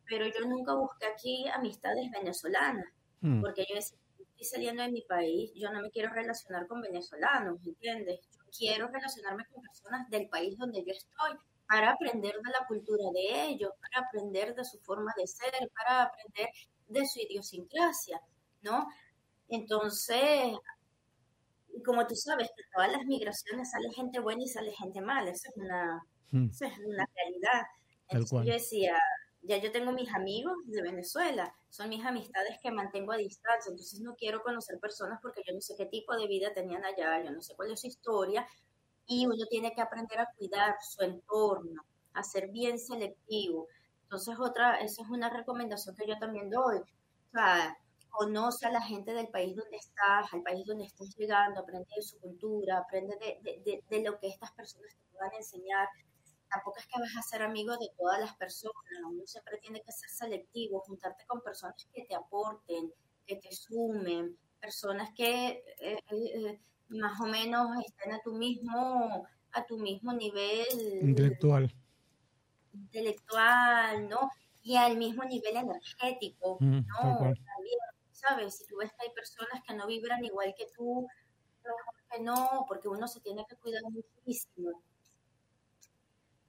Pero 0.08 0.26
yo 0.28 0.46
nunca 0.48 0.74
busqué 0.76 1.08
aquí 1.08 1.48
amistades 1.50 2.10
venezolanas, 2.12 2.86
Mm. 3.24 3.42
porque 3.42 3.66
yo 3.68 3.76
decía, 3.76 3.98
estoy 4.20 4.46
saliendo 4.46 4.84
de 4.84 4.92
mi 4.92 5.02
país, 5.02 5.52
yo 5.56 5.72
no 5.72 5.82
me 5.82 5.90
quiero 5.90 6.12
relacionar 6.14 6.68
con 6.68 6.82
venezolanos, 6.82 7.66
¿entiendes? 7.66 8.20
Yo 8.36 8.44
quiero 8.56 8.88
relacionarme 8.90 9.46
con 9.52 9.64
personas 9.64 10.10
del 10.10 10.28
país 10.28 10.58
donde 10.58 10.84
yo 10.86 10.92
estoy 10.92 11.38
para 11.68 11.92
aprender 11.92 12.34
de 12.34 12.52
la 12.52 12.68
cultura 12.68 13.06
de 13.14 13.46
ellos, 13.46 13.72
para 13.80 14.06
aprender 14.06 14.54
de 14.54 14.66
su 14.66 14.78
forma 14.80 15.12
de 15.18 15.26
ser, 15.26 15.52
para 15.74 16.04
aprender 16.04 16.50
de 16.88 17.08
su 17.08 17.20
idiosincrasia, 17.22 18.20
¿no? 18.62 18.86
Entonces, 19.48 20.58
como 21.86 22.06
tú 22.06 22.16
sabes, 22.16 22.50
que 22.56 22.64
todas 22.74 22.92
las 22.92 23.06
migraciones 23.06 23.72
sale 23.72 23.90
gente 23.94 24.20
buena 24.20 24.44
y 24.44 24.48
sale 24.48 24.72
gente 24.74 25.02
mala, 25.02 25.32
esa 25.32 25.50
es 25.50 25.56
una, 25.58 26.02
Mm. 26.32 26.50
esa 26.50 26.68
es 26.68 26.80
una 26.80 27.08
realidad. 27.16 27.62
Entonces 28.10 28.46
yo 28.46 28.54
decía, 28.54 28.98
ya 29.44 29.58
yo 29.58 29.72
tengo 29.72 29.92
mis 29.92 30.14
amigos 30.14 30.56
de 30.66 30.82
Venezuela, 30.82 31.54
son 31.76 31.90
mis 31.90 32.06
amistades 32.06 32.58
que 32.62 32.72
mantengo 32.72 33.12
a 33.14 33.18
distancia, 33.18 33.70
entonces 33.72 34.00
no 34.02 34.16
quiero 34.16 34.42
conocer 34.44 34.80
personas 34.80 35.20
porque 35.22 35.42
yo 35.48 35.54
no 35.54 35.62
sé 35.62 35.76
qué 35.78 35.86
tipo 35.88 36.16
de 36.16 36.28
vida 36.28 36.54
tenían 36.54 36.84
allá, 36.86 37.24
yo 37.24 37.32
no 37.32 37.42
sé 37.42 37.56
cuál 37.56 37.72
es 37.72 37.82
su 37.82 37.88
historia, 37.88 38.48
y 39.08 39.26
uno 39.26 39.46
tiene 39.50 39.74
que 39.74 39.82
aprender 39.82 40.20
a 40.20 40.30
cuidar 40.38 40.76
su 40.82 41.04
entorno, 41.04 41.84
a 42.14 42.24
ser 42.24 42.50
bien 42.50 42.80
selectivo. 42.80 43.68
Entonces 44.04 44.36
otra, 44.40 44.80
esa 44.80 45.02
es 45.04 45.10
una 45.10 45.30
recomendación 45.30 45.96
que 45.96 46.08
yo 46.08 46.18
también 46.20 46.50
doy. 46.50 46.78
O 46.80 47.32
sea, 47.32 47.76
conoce 48.10 48.66
a 48.68 48.72
la 48.72 48.82
gente 48.82 49.14
del 49.14 49.28
país 49.30 49.56
donde 49.56 49.78
estás, 49.78 50.32
al 50.34 50.44
país 50.44 50.66
donde 50.66 50.86
estás 50.86 51.16
llegando, 51.18 51.60
aprende 51.62 51.88
de 51.96 52.02
su 52.04 52.20
cultura, 52.20 52.78
aprende 52.80 53.18
de, 53.18 53.40
de- 53.42 53.62
de- 53.66 53.84
de 53.90 54.04
lo 54.04 54.20
que 54.20 54.28
estas 54.30 54.52
personas 54.54 54.96
te 54.96 55.04
puedan 55.18 55.34
enseñar. 55.36 55.88
Tampoco 56.54 56.78
es 56.80 56.86
que 56.88 57.00
vas 57.00 57.16
a 57.18 57.22
ser 57.24 57.42
amigo 57.42 57.74
de 57.78 57.90
todas 57.98 58.20
las 58.20 58.36
personas, 58.36 58.76
uno 59.10 59.24
siempre 59.26 59.58
tiene 59.58 59.82
que 59.82 59.92
ser 59.92 60.10
selectivo, 60.10 60.82
juntarte 60.82 61.26
con 61.26 61.42
personas 61.42 61.76
que 61.94 62.04
te 62.06 62.16
aporten, 62.16 62.92
que 63.26 63.38
te 63.38 63.52
sumen, 63.52 64.38
personas 64.60 65.10
que 65.16 65.64
eh, 65.80 65.98
eh, 65.98 66.00
eh, 66.12 66.60
más 66.90 67.20
o 67.22 67.26
menos 67.26 67.70
estén 67.86 68.14
a 68.14 68.20
tu 68.22 68.34
mismo, 68.34 69.28
a 69.52 69.66
tu 69.66 69.78
mismo 69.80 70.14
nivel 70.14 70.68
Intelectual. 71.02 71.74
intelectual, 72.74 74.08
¿no? 74.10 74.30
Y 74.62 74.76
al 74.78 74.98
mismo 74.98 75.24
nivel 75.26 75.58
energético, 75.58 76.58
Mm, 76.60 76.80
¿no? 76.88 77.18
También, 77.20 77.80
¿sabes? 78.12 78.58
Si 78.58 78.66
tú 78.68 78.78
ves 78.78 78.92
que 78.92 79.08
hay 79.08 79.14
personas 79.14 79.62
que 79.68 79.74
no 79.74 79.88
vibran 79.88 80.24
igual 80.24 80.54
que 80.58 80.68
tú, 80.76 81.08
mejor 81.64 81.96
que 82.12 82.20
no, 82.22 82.66
porque 82.68 82.88
uno 82.90 83.08
se 83.08 83.22
tiene 83.22 83.46
que 83.50 83.56
cuidar 83.58 83.82
muchísimo. 83.84 84.84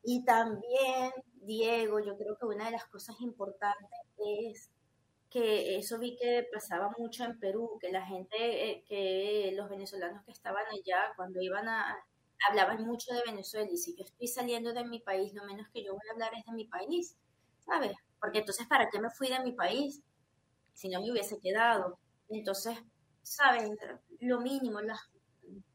Y 0.04 0.24
también, 0.24 1.12
Diego, 1.42 2.00
yo 2.00 2.16
creo 2.16 2.36
que 2.38 2.46
una 2.46 2.66
de 2.66 2.72
las 2.72 2.86
cosas 2.86 3.20
importantes 3.20 3.88
es 4.18 4.70
que 5.30 5.76
eso 5.76 5.98
vi 5.98 6.16
que 6.16 6.46
pasaba 6.52 6.90
mucho 6.98 7.24
en 7.24 7.38
Perú, 7.40 7.78
que 7.80 7.90
la 7.92 8.06
gente, 8.06 8.36
eh, 8.70 8.84
que 8.88 9.52
los 9.56 9.68
venezolanos 9.70 10.24
que 10.24 10.32
estaban 10.32 10.64
allá, 10.66 11.12
cuando 11.16 11.40
iban 11.42 11.68
a, 11.68 11.96
hablaban 12.50 12.84
mucho 12.86 13.12
de 13.14 13.22
Venezuela, 13.26 13.68
y 13.72 13.76
si 13.78 13.96
yo 13.96 14.04
estoy 14.04 14.28
saliendo 14.28 14.72
de 14.74 14.84
mi 14.84 15.00
país, 15.00 15.34
lo 15.34 15.44
menos 15.44 15.68
que 15.72 15.84
yo 15.84 15.92
voy 15.92 16.02
a 16.10 16.12
hablar 16.12 16.32
es 16.34 16.44
de 16.46 16.52
mi 16.52 16.66
país, 16.66 17.16
¿sabes? 17.60 17.92
Porque 18.20 18.40
entonces, 18.40 18.66
¿para 18.68 18.88
qué 18.90 19.00
me 19.00 19.10
fui 19.10 19.28
de 19.28 19.40
mi 19.40 19.52
país? 19.52 20.02
Si 20.74 20.88
no 20.88 21.00
me 21.02 21.10
hubiese 21.12 21.38
quedado. 21.40 21.98
Entonces, 22.28 22.78
¿sabes? 23.22 23.70
Lo 24.20 24.40
mínimo, 24.40 24.80
la- 24.82 25.00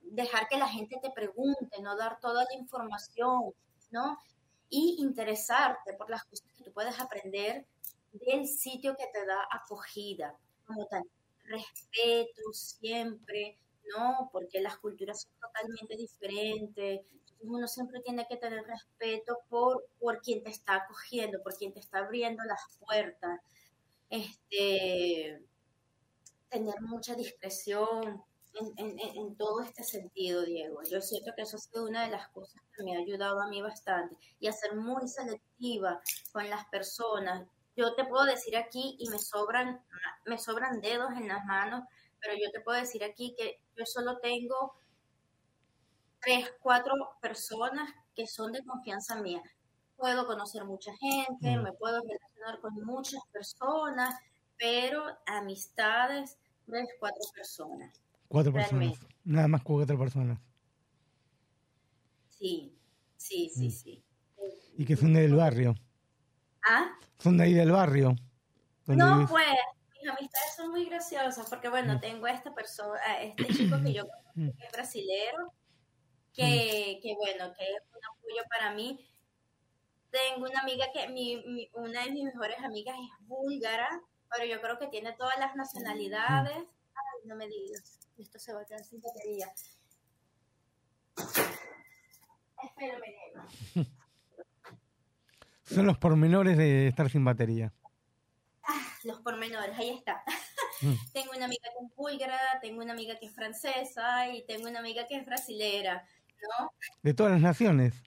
dejar 0.02 0.48
que 0.48 0.58
la 0.58 0.68
gente 0.68 0.98
te 1.02 1.12
pregunte, 1.12 1.82
no 1.82 1.96
dar 1.98 2.20
toda 2.20 2.44
la 2.44 2.56
información, 2.60 3.54
¿no? 3.92 4.18
Y 4.70 4.98
interesarte 5.00 5.94
por 5.94 6.10
las 6.10 6.24
cosas 6.26 6.48
que 6.56 6.64
tú 6.64 6.72
puedes 6.72 7.00
aprender 7.00 7.66
del 8.12 8.48
sitio 8.48 8.96
que 8.96 9.08
te 9.14 9.26
da 9.26 9.48
acogida, 9.52 10.36
como 10.66 10.86
tal, 10.88 11.04
respeto 11.46 12.54
siempre, 12.54 13.58
¿no? 13.96 14.30
Porque 14.32 14.62
las 14.62 14.78
culturas 14.78 15.22
son 15.22 15.32
totalmente 15.40 15.96
diferentes, 15.98 17.02
uno 17.42 17.68
siempre 17.68 18.02
tiene 18.02 18.28
que 18.28 18.38
tener 18.38 18.64
respeto 18.66 19.40
por, 19.50 19.86
por 20.00 20.22
quien 20.22 20.44
te 20.44 20.50
está 20.50 20.76
acogiendo, 20.76 21.42
por 21.42 21.56
quien 21.56 21.74
te 21.74 21.80
está 21.80 22.00
abriendo 22.00 22.44
las 22.44 22.62
puertas, 22.80 23.40
este, 24.10 25.42
tener 26.50 26.82
mucha 26.82 27.16
discreción 27.16 28.24
en, 28.54 28.74
en- 28.78 29.00
en- 29.00 29.18
en 29.18 29.36
todo 29.36 29.62
este 29.62 29.84
sentido, 29.84 30.44
Diego. 30.44 30.82
Yo 30.84 31.02
siento 31.02 31.32
que 31.36 31.44
eso 31.44 31.58
ha 31.58 31.60
sido 31.60 31.86
una 31.86 32.04
de 32.06 32.12
las 32.12 32.28
cosas 32.30 32.62
que 32.76 32.84
me 32.84 32.96
ha 32.96 33.00
ayudado 33.00 33.40
a 33.42 33.48
mí 33.48 33.62
bastante 33.62 34.16
y 34.40 34.48
a 34.48 34.52
ser 34.54 34.76
muy 34.76 35.08
selectiva 35.08 36.02
con 36.32 36.50
las 36.50 36.66
personas. 36.68 37.48
Yo 37.76 37.96
te 37.96 38.06
puedo 38.06 38.26
decir 38.26 38.58
aquí 38.58 38.96
y 39.00 39.10
me 39.10 39.20
sobran, 39.20 39.82
me 40.26 40.38
sobran 40.38 40.82
dedos 40.82 41.12
en 41.14 41.28
las 41.28 41.46
manos, 41.46 41.84
pero 42.20 42.34
yo 42.36 42.52
te 42.52 42.60
puedo 42.62 42.80
decir 42.80 43.04
aquí 43.04 43.36
que 43.38 43.62
yo 43.78 43.86
solo 43.86 44.18
tengo 44.20 44.74
tres, 46.22 46.52
cuatro 46.62 46.94
personas 47.22 47.90
que 48.16 48.28
son 48.28 48.52
de 48.52 48.64
confianza 48.66 49.16
mía. 49.22 49.42
Puedo 49.96 50.26
conocer 50.26 50.66
mucha 50.66 50.92
gente, 50.98 51.58
Mm. 51.58 51.64
me 51.64 51.74
puedo 51.74 52.02
relacionar 52.02 52.60
con 52.62 52.74
muchas 52.86 53.22
personas, 53.32 54.16
pero 54.58 55.04
amistades, 55.26 56.38
tres, 56.66 56.88
cuatro 57.00 57.22
personas. 57.34 58.02
Cuatro 58.30 58.54
personas. 58.54 58.98
Nada 59.26 59.48
más 59.50 59.62
cuatro 59.64 59.98
personas. 60.00 60.40
Sí, 62.30 62.74
sí, 63.18 63.50
sí, 63.54 63.68
Mm. 63.68 63.72
sí. 63.72 64.04
Y 64.78 64.86
que 64.86 64.96
son 64.96 65.14
del 65.14 65.36
barrio. 65.36 65.76
Ah, 66.66 66.98
Son 67.18 67.38
de 67.38 67.44
ahí 67.44 67.54
del 67.54 67.72
barrio. 67.72 68.16
no, 68.88 69.28
pues, 69.30 69.46
mis 70.00 70.10
amistades 70.10 70.56
son 70.56 70.70
muy 70.72 70.86
graciosas 70.86 71.50
porque, 71.50 71.68
bueno, 71.70 72.00
tengo 72.00 72.26
a 72.28 72.32
esta 72.32 72.54
persona, 72.56 73.00
a 73.06 73.22
este 73.24 73.46
chico 73.48 73.76
que 73.84 73.94
yo 73.94 74.04
conozco 74.08 74.58
que 74.58 74.66
es 74.66 74.72
brasilero, 74.72 75.54
que, 76.34 77.00
que, 77.04 77.16
bueno, 77.16 77.54
que 77.54 77.64
es 77.66 77.82
un 77.92 78.06
apoyo 78.06 78.42
para 78.50 78.74
mí. 78.74 79.06
Tengo 80.12 80.46
una 80.50 80.62
amiga 80.62 80.86
que, 80.94 81.10
mi, 81.10 81.44
mi- 81.46 81.70
una 81.74 82.06
de 82.06 82.12
mis 82.12 82.24
mejores 82.24 82.58
amigas 82.60 82.96
es 82.98 83.28
búlgara, 83.28 83.90
pero 84.32 84.46
yo 84.46 84.62
creo 84.62 84.80
que 84.80 84.88
tiene 84.88 85.12
todas 85.14 85.38
las 85.40 85.56
nacionalidades. 85.56 86.56
Ay, 86.56 87.28
no 87.28 87.36
me 87.36 87.48
digas, 87.48 87.99
esto 88.22 88.40
se 88.40 88.54
va 88.54 88.62
a 88.62 88.66
quedar 88.66 88.84
sin 88.84 89.02
batería. 89.02 89.52
Espérame, 92.64 93.04
Diego. 93.06 93.90
Son 95.64 95.86
los 95.86 95.98
pormenores 95.98 96.58
de 96.58 96.88
estar 96.88 97.10
sin 97.10 97.24
batería. 97.24 97.74
los 99.04 99.20
pormenores, 99.22 99.78
ahí 99.78 99.90
está. 99.90 100.24
Mm. 100.82 100.94
tengo 101.12 101.32
una 101.36 101.44
amiga 101.44 101.68
que 101.78 101.86
es 101.86 101.94
búlgara, 101.94 102.40
tengo 102.62 102.82
una 102.82 102.94
amiga 102.94 103.20
que 103.20 103.26
es 103.26 103.36
francesa 103.36 104.30
y 104.34 104.46
tengo 104.46 104.70
una 104.70 104.80
amiga 104.80 105.06
que 105.08 105.18
es 105.18 105.26
brasilera, 105.26 106.08
¿no? 106.42 106.72
De 107.04 107.14
todas 107.14 107.34
las 107.34 107.42
naciones. 107.42 108.02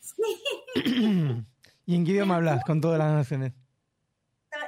Sí. 0.00 0.42
¿Y 1.84 1.94
en 1.94 2.04
qué 2.06 2.12
idioma 2.12 2.36
hablas 2.36 2.64
con 2.64 2.80
todas 2.80 2.98
las 2.98 3.12
naciones? 3.12 3.52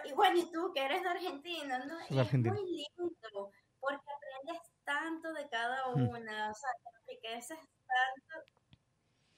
Y 0.05 0.13
bueno, 0.13 0.39
y 0.39 0.53
tú 0.53 0.71
que 0.75 0.85
eres 0.85 1.03
de 1.03 1.09
Argentina, 1.09 1.79
¿no? 1.87 1.99
Es 2.01 2.35
muy 2.35 2.67
lindo 2.67 3.51
porque 3.89 4.11
aprendes 4.11 4.63
tanto 4.85 5.33
de 5.33 5.49
cada 5.49 5.87
Mm. 5.95 6.09
una, 6.11 6.51
o 6.51 6.55
sea, 6.55 6.71
te 6.83 7.13
enriqueces 7.13 7.59
tanto, 7.59 8.47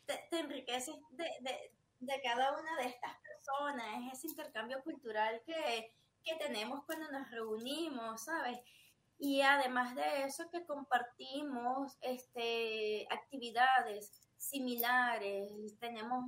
te, 0.06 0.26
te 0.30 0.40
enriqueces 0.40 0.96
de, 1.10 1.24
de, 1.40 1.72
de 2.00 2.20
cada 2.22 2.58
una 2.58 2.76
de 2.76 2.86
estas 2.88 3.12
personas, 3.20 3.86
es 4.06 4.18
ese 4.18 4.28
intercambio 4.28 4.82
cultural 4.82 5.42
que, 5.44 5.92
que 6.24 6.34
tenemos 6.36 6.84
cuando 6.86 7.10
nos 7.10 7.30
reunimos, 7.30 8.24
¿sabes? 8.24 8.58
Y 9.18 9.42
además 9.42 9.94
de 9.94 10.24
eso 10.24 10.48
que 10.50 10.64
compartimos 10.64 11.96
este, 12.00 13.06
actividades 13.10 14.28
similares, 14.36 15.76
tenemos 15.80 16.24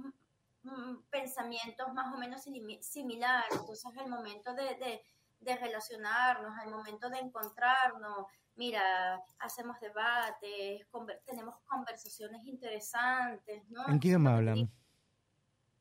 mm, 0.64 0.96
pensamientos 1.10 1.92
más 1.94 2.12
o 2.12 2.18
menos 2.18 2.42
simi- 2.44 2.82
similares, 2.82 3.52
entonces 3.52 3.96
al 3.96 4.08
momento 4.08 4.52
de, 4.54 4.74
de, 4.74 5.04
de 5.40 5.56
relacionarnos, 5.56 6.56
al 6.58 6.70
momento 6.70 7.08
de 7.10 7.18
encontrarnos, 7.18 8.26
mira, 8.56 9.22
hacemos 9.38 9.80
debates, 9.80 10.86
conver- 10.90 11.20
tenemos 11.24 11.56
conversaciones 11.64 12.44
interesantes, 12.44 13.62
¿no? 13.70 13.88
¿En 13.88 13.98
qué 14.00 14.08
idioma 14.08 14.36
hablan? 14.36 14.70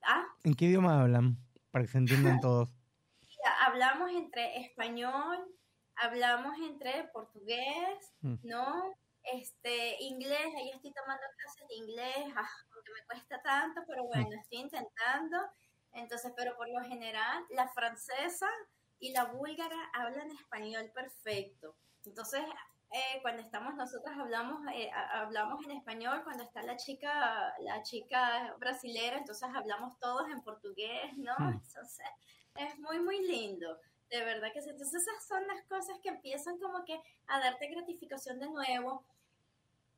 Ah, 0.04 0.26
¿En 0.44 0.54
qué 0.56 0.66
idioma 0.66 1.02
hablan? 1.02 1.38
Para 1.72 1.86
que 1.86 1.92
se 1.92 1.98
entiendan 1.98 2.40
todos. 2.42 2.70
mira, 3.22 3.66
hablamos 3.66 4.12
entre 4.12 4.62
español, 4.62 5.38
hablamos 5.96 6.58
entre 6.60 7.04
portugués, 7.14 8.14
Mm. 8.22 8.36
¿no? 8.44 8.94
Este, 9.24 10.02
inglés, 10.02 10.48
ahí 10.58 10.72
estoy 10.74 10.94
tomando 10.94 11.22
clases 11.38 11.68
de 11.68 11.76
inglés, 11.76 12.34
ah, 12.36 12.50
aunque 12.74 12.92
me 12.94 13.06
cuesta 13.06 13.42
tanto, 13.42 13.82
pero 13.86 14.06
bueno, 14.06 14.30
estoy 14.42 14.60
intentando. 14.60 15.38
Entonces, 15.92 16.32
pero 16.36 16.56
por 16.56 16.70
lo 16.70 16.82
general, 16.86 17.44
la 17.50 17.68
francesa 17.68 18.48
y 19.00 19.12
la 19.12 19.26
búlgara 19.26 19.78
hablan 19.94 20.32
español 20.32 20.92
perfecto. 20.94 21.76
Entonces, 22.06 22.42
eh, 22.92 23.20
cuando 23.22 23.42
estamos 23.44 23.76
nosotras 23.76 24.18
hablamos 24.18 24.62
eh, 24.74 24.90
ha- 24.92 25.22
hablamos 25.22 25.64
en 25.66 25.72
español, 25.72 26.24
cuando 26.24 26.44
está 26.44 26.62
la 26.64 26.76
chica 26.78 27.54
la 27.60 27.84
chica 27.84 28.56
brasilera, 28.60 29.18
entonces 29.18 29.48
hablamos 29.54 29.98
todos 30.00 30.28
en 30.30 30.42
portugués, 30.42 31.16
¿no? 31.18 31.34
Mm. 31.40 31.54
Entonces, 31.54 32.06
es 32.56 32.80
muy 32.80 33.00
muy 33.00 33.26
lindo. 33.28 33.80
De 34.10 34.24
verdad 34.24 34.52
que 34.52 34.62
sí. 34.62 34.70
Entonces 34.72 35.04
esas 35.08 35.28
son 35.28 35.46
las 35.48 35.62
cosas 35.68 36.00
que 36.02 36.10
empiezan 36.10 36.58
como 36.60 36.84
que 36.84 37.00
a 37.28 37.40
darte 37.40 37.68
gratificación 37.68 38.40
de 38.40 38.48
nuevo 38.50 39.06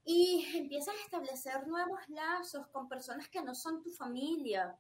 y 0.04 0.46
empiezas 0.58 0.96
a 0.96 1.02
establecer 1.06 1.66
nuevos 1.68 2.00
lazos 2.10 2.68
con 2.68 2.90
personas 2.90 3.30
que 3.30 3.42
no 3.42 3.54
son 3.56 3.82
tu 3.84 3.92
familia, 3.92 4.76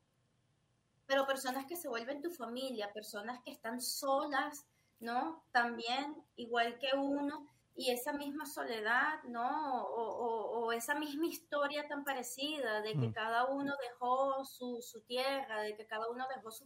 pero 1.11 1.27
personas 1.27 1.65
que 1.65 1.75
se 1.75 1.89
vuelven 1.89 2.21
tu 2.21 2.31
familia, 2.31 2.93
personas 2.93 3.41
que 3.43 3.51
están 3.51 3.81
solas, 3.81 4.65
¿no? 5.01 5.43
También, 5.51 6.15
igual 6.37 6.79
que 6.79 6.95
uno, 6.95 7.49
y 7.75 7.91
esa 7.91 8.13
misma 8.13 8.45
soledad, 8.45 9.21
¿no? 9.23 9.83
O, 9.83 10.03
o- 10.05 10.59
o 10.61 10.71
esa 10.71 10.95
misma 10.95 11.25
historia 11.27 11.85
tan 11.89 12.05
parecida 12.05 12.79
de 12.79 12.93
que 12.93 13.09
Mm. 13.09 13.13
cada 13.13 13.43
uno 13.47 13.73
dejó 13.81 14.45
su, 14.45 14.81
su 14.81 15.01
tierra, 15.01 15.59
de 15.63 15.75
que 15.75 15.85
cada 15.85 16.09
uno 16.09 16.25
dejó 16.33 16.49
su, 16.49 16.65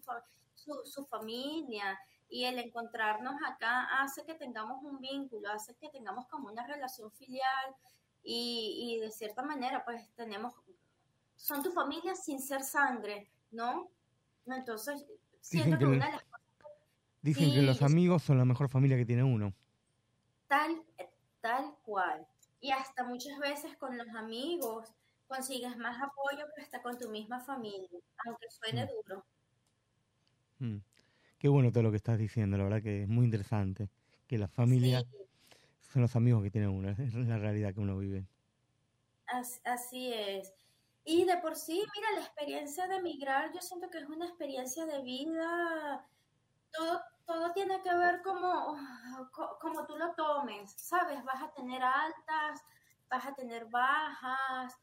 su, 0.53 0.75
su 0.85 1.05
familia, 1.07 1.99
y 2.29 2.43
el 2.45 2.59
encontrarnos 2.59 3.33
acá 3.47 3.99
hace 3.99 4.25
que 4.25 4.35
tengamos 4.35 4.83
un 4.83 4.99
vínculo, 5.01 5.49
hace 5.49 5.73
que 5.75 5.89
tengamos 5.89 6.27
como 6.27 6.49
una 6.49 6.67
relación 6.67 7.11
filial, 7.13 7.75
y, 8.21 8.95
y 8.95 8.99
de 8.99 9.09
cierta 9.09 9.41
manera, 9.41 9.83
pues 9.83 10.07
tenemos, 10.15 10.53
son 11.35 11.63
tu 11.63 11.71
familia 11.71 12.13
sin 12.13 12.39
ser 12.39 12.61
sangre, 12.63 13.31
¿no? 13.49 13.89
Entonces, 14.47 15.05
siento 15.41 15.69
Dicen 15.69 15.71
que 15.73 15.77
que 15.79 15.85
una 15.85 16.05
de 16.05 16.11
las 16.13 16.23
Dicen 17.21 17.45
que 17.53 17.59
Sí, 17.59 17.65
los 17.65 17.79
yo- 17.79 17.85
amigos 17.87 18.21
son 18.23 18.37
la 18.37 18.45
mejor 18.45 18.69
familia 18.69 18.97
que 18.97 19.05
tiene 19.05 19.23
uno. 19.23 19.51
Tal, 20.47 20.83
tal 21.41 21.73
cual. 21.83 22.27
Y 22.61 22.69
hasta 22.71 23.03
muchas 23.03 23.39
veces 23.39 23.75
con 23.77 23.97
los 23.97 24.07
amigos 24.09 24.93
consigues 25.27 25.75
más 25.77 25.99
apoyo 26.01 26.45
que 26.55 26.61
hasta 26.61 26.83
con 26.83 26.99
tu 26.99 27.09
misma 27.09 27.39
familia, 27.39 27.89
aunque 28.25 28.45
suene 28.51 28.85
Mm. 28.85 28.89
duro. 28.89 29.25
Mm. 30.59 30.77
Qué 31.39 31.47
bueno 31.47 31.71
todo 31.71 31.81
lo 31.83 31.89
que 31.91 31.97
estás 31.97 32.19
diciendo, 32.19 32.57
la 32.57 32.63
verdad 32.63 32.81
que 32.83 33.03
es 33.03 33.07
muy 33.09 33.25
interesante. 33.25 33.89
Que 34.27 34.37
la 34.37 34.47
familia 34.47 35.01
Sí, 35.01 35.07
son 35.93 36.01
los 36.03 36.15
amigos 36.15 36.43
que 36.43 36.51
tiene 36.51 36.67
uno, 36.67 36.89
es 36.89 37.13
la 37.15 37.37
realidad 37.39 37.73
que 37.73 37.79
uno 37.79 37.97
vive. 37.97 38.25
as- 39.27 39.61
así 39.63 40.13
es. 40.13 40.53
Y 41.05 41.23
de 41.25 41.37
por 41.37 41.55
sí, 41.55 41.83
mira, 41.95 42.11
la 42.15 42.21
experiencia 42.25 42.87
de 42.87 42.95
emigrar, 42.97 43.51
yo 43.53 43.61
siento 43.61 43.89
que 43.89 43.99
es 43.99 44.09
una 44.09 44.25
experiencia 44.25 44.85
de 44.85 45.01
vida. 45.03 46.05
Todo, 46.71 47.01
todo 47.25 47.51
tiene 47.53 47.81
que 47.81 47.93
ver 47.95 48.21
como, 48.23 48.75
co- 49.31 49.57
como 49.61 49.85
tú 49.85 49.95
lo 49.97 50.13
tomes, 50.15 50.71
¿sabes? 50.73 51.23
Vas 51.23 51.43
a 51.43 51.51
tener 51.53 51.81
altas, 51.83 52.61
vas 53.09 53.25
a 53.25 53.35
tener 53.35 53.65
bajas, 53.67 54.75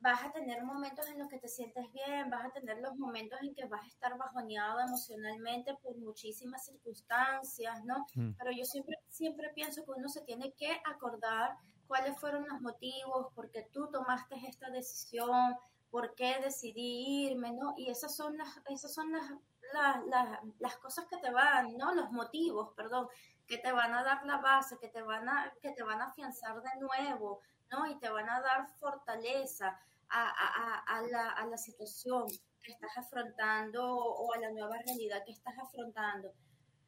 vas 0.00 0.22
a 0.24 0.32
tener 0.32 0.62
momentos 0.62 1.08
en 1.08 1.18
los 1.18 1.28
que 1.28 1.38
te 1.38 1.48
sientes 1.48 1.90
bien, 1.92 2.30
vas 2.30 2.44
a 2.44 2.50
tener 2.50 2.78
los 2.78 2.94
momentos 2.96 3.40
en 3.42 3.54
que 3.54 3.64
vas 3.66 3.82
a 3.82 3.88
estar 3.88 4.16
bajoneado 4.18 4.80
emocionalmente 4.80 5.74
por 5.82 5.96
muchísimas 5.96 6.64
circunstancias, 6.66 7.82
¿no? 7.84 8.06
Mm. 8.14 8.32
Pero 8.38 8.50
yo 8.52 8.64
siempre, 8.64 8.98
siempre 9.08 9.50
pienso 9.54 9.84
que 9.84 9.92
uno 9.92 10.08
se 10.08 10.20
tiene 10.22 10.52
que 10.52 10.70
acordar 10.84 11.56
cuáles 11.86 12.18
fueron 12.18 12.46
los 12.48 12.60
motivos, 12.60 13.32
por 13.34 13.50
qué 13.50 13.68
tú 13.72 13.88
tomaste 13.90 14.36
esta 14.46 14.70
decisión, 14.70 15.56
por 15.90 16.14
qué 16.14 16.38
decidí 16.42 17.26
irme, 17.26 17.52
¿no? 17.52 17.74
Y 17.76 17.90
esas 17.90 18.14
son 18.14 18.36
las, 18.36 18.48
esas 18.68 18.92
son 18.92 19.12
las, 19.12 19.30
las, 19.72 20.38
las, 20.58 20.76
cosas 20.78 21.06
que 21.06 21.16
te 21.18 21.30
van, 21.30 21.76
¿no? 21.76 21.94
Los 21.94 22.10
motivos, 22.12 22.72
perdón, 22.76 23.08
que 23.46 23.58
te 23.58 23.72
van 23.72 23.94
a 23.94 24.02
dar 24.02 24.24
la 24.26 24.38
base, 24.38 24.78
que 24.78 24.88
te 24.88 25.02
van 25.02 25.28
a, 25.28 25.52
que 25.62 25.72
te 25.72 25.82
van 25.82 26.00
a 26.00 26.06
afianzar 26.06 26.60
de 26.60 26.80
nuevo, 26.80 27.40
¿no? 27.70 27.86
Y 27.86 27.98
te 27.98 28.08
van 28.08 28.28
a 28.28 28.40
dar 28.40 28.68
fortaleza 28.78 29.80
a, 30.08 30.28
a, 30.28 30.28
a, 30.28 30.98
a 30.98 31.02
la, 31.02 31.30
a 31.30 31.46
la 31.46 31.58
situación 31.58 32.26
que 32.62 32.72
estás 32.72 32.96
afrontando 32.98 33.96
o 33.96 34.32
a 34.34 34.38
la 34.38 34.50
nueva 34.50 34.76
realidad 34.84 35.22
que 35.24 35.32
estás 35.32 35.56
afrontando. 35.58 36.32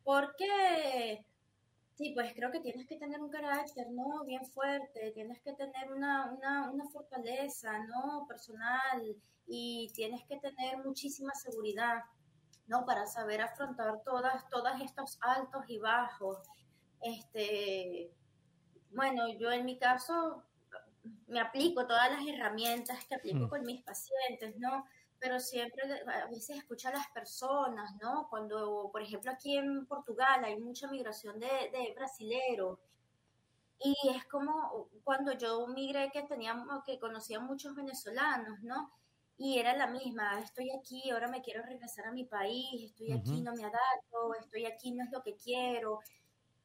Porque, 0.03 1.24
sí, 1.99 2.12
pues 2.14 2.32
creo 2.32 2.53
que 2.53 2.61
tienes 2.61 2.86
que 2.86 2.96
tener 2.96 3.20
un 3.20 3.28
carácter, 3.28 3.90
¿no? 3.90 4.24
Bien 4.24 4.44
fuerte, 4.44 5.11
tienes 5.11 5.40
que 5.42 5.53
tener 5.55 5.90
una, 5.92 6.30
una, 6.30 6.70
una 6.70 6.88
fortaleza, 6.90 7.76
¿no? 7.86 8.24
Personal 8.28 9.16
y 9.49 9.90
tienes 9.94 10.24
que 10.28 10.36
tener 10.38 10.78
muchísima 10.84 11.34
seguridad, 11.34 12.05
¿no? 12.68 12.86
Para 12.86 13.05
saber 13.07 13.40
afrontar 13.40 14.01
todas, 14.05 14.49
todos 14.49 14.80
estos 14.80 15.18
altos 15.20 15.64
y 15.66 15.78
bajos. 15.78 16.38
Este, 17.03 18.12
bueno, 18.92 19.28
yo 19.36 19.51
en 19.51 19.64
mi 19.64 19.76
caso 19.76 20.44
me 21.26 21.40
aplico 21.40 21.84
todas 21.88 22.12
las 22.12 22.24
herramientas 22.28 23.05
que 23.07 23.16
aplico 23.16 23.46
Mm. 23.46 23.49
con 23.49 23.62
mis 23.64 23.82
pacientes, 23.82 24.57
¿no? 24.59 24.86
Pero 25.20 25.40
siempre 25.40 25.82
a 26.06 26.26
veces 26.26 26.58
escucho 26.58 26.88
a 26.88 26.92
las 26.92 27.08
personas, 27.08 27.96
¿no? 28.00 28.28
Cuando, 28.30 28.88
por 28.92 29.02
ejemplo, 29.02 29.30
aquí 29.32 29.56
en 29.56 29.86
Portugal 29.86 30.44
hay 30.44 30.58
mucha 30.60 30.88
migración 30.88 31.40
de, 31.40 31.46
de 31.46 31.92
brasileros 31.96 32.78
y 33.80 33.94
es 34.08 34.24
como 34.26 34.88
cuando 35.04 35.32
yo 35.32 35.66
migré 35.68 36.10
que 36.10 36.22
teníamos, 36.22 36.82
que 36.84 36.98
conocía 36.98 37.38
muchos 37.38 37.74
venezolanos, 37.76 38.60
¿no? 38.62 38.90
Y 39.36 39.58
era 39.58 39.76
la 39.76 39.86
misma, 39.86 40.40
estoy 40.40 40.70
aquí, 40.72 41.10
ahora 41.10 41.28
me 41.28 41.42
quiero 41.42 41.62
regresar 41.62 42.06
a 42.06 42.12
mi 42.12 42.24
país, 42.24 42.90
estoy 42.90 43.12
aquí, 43.12 43.34
Ujú. 43.34 43.44
no 43.44 43.54
me 43.54 43.62
adapto, 43.62 44.34
estoy 44.40 44.66
aquí, 44.66 44.90
no 44.92 45.04
es 45.04 45.12
lo 45.12 45.22
que 45.22 45.36
quiero. 45.36 46.00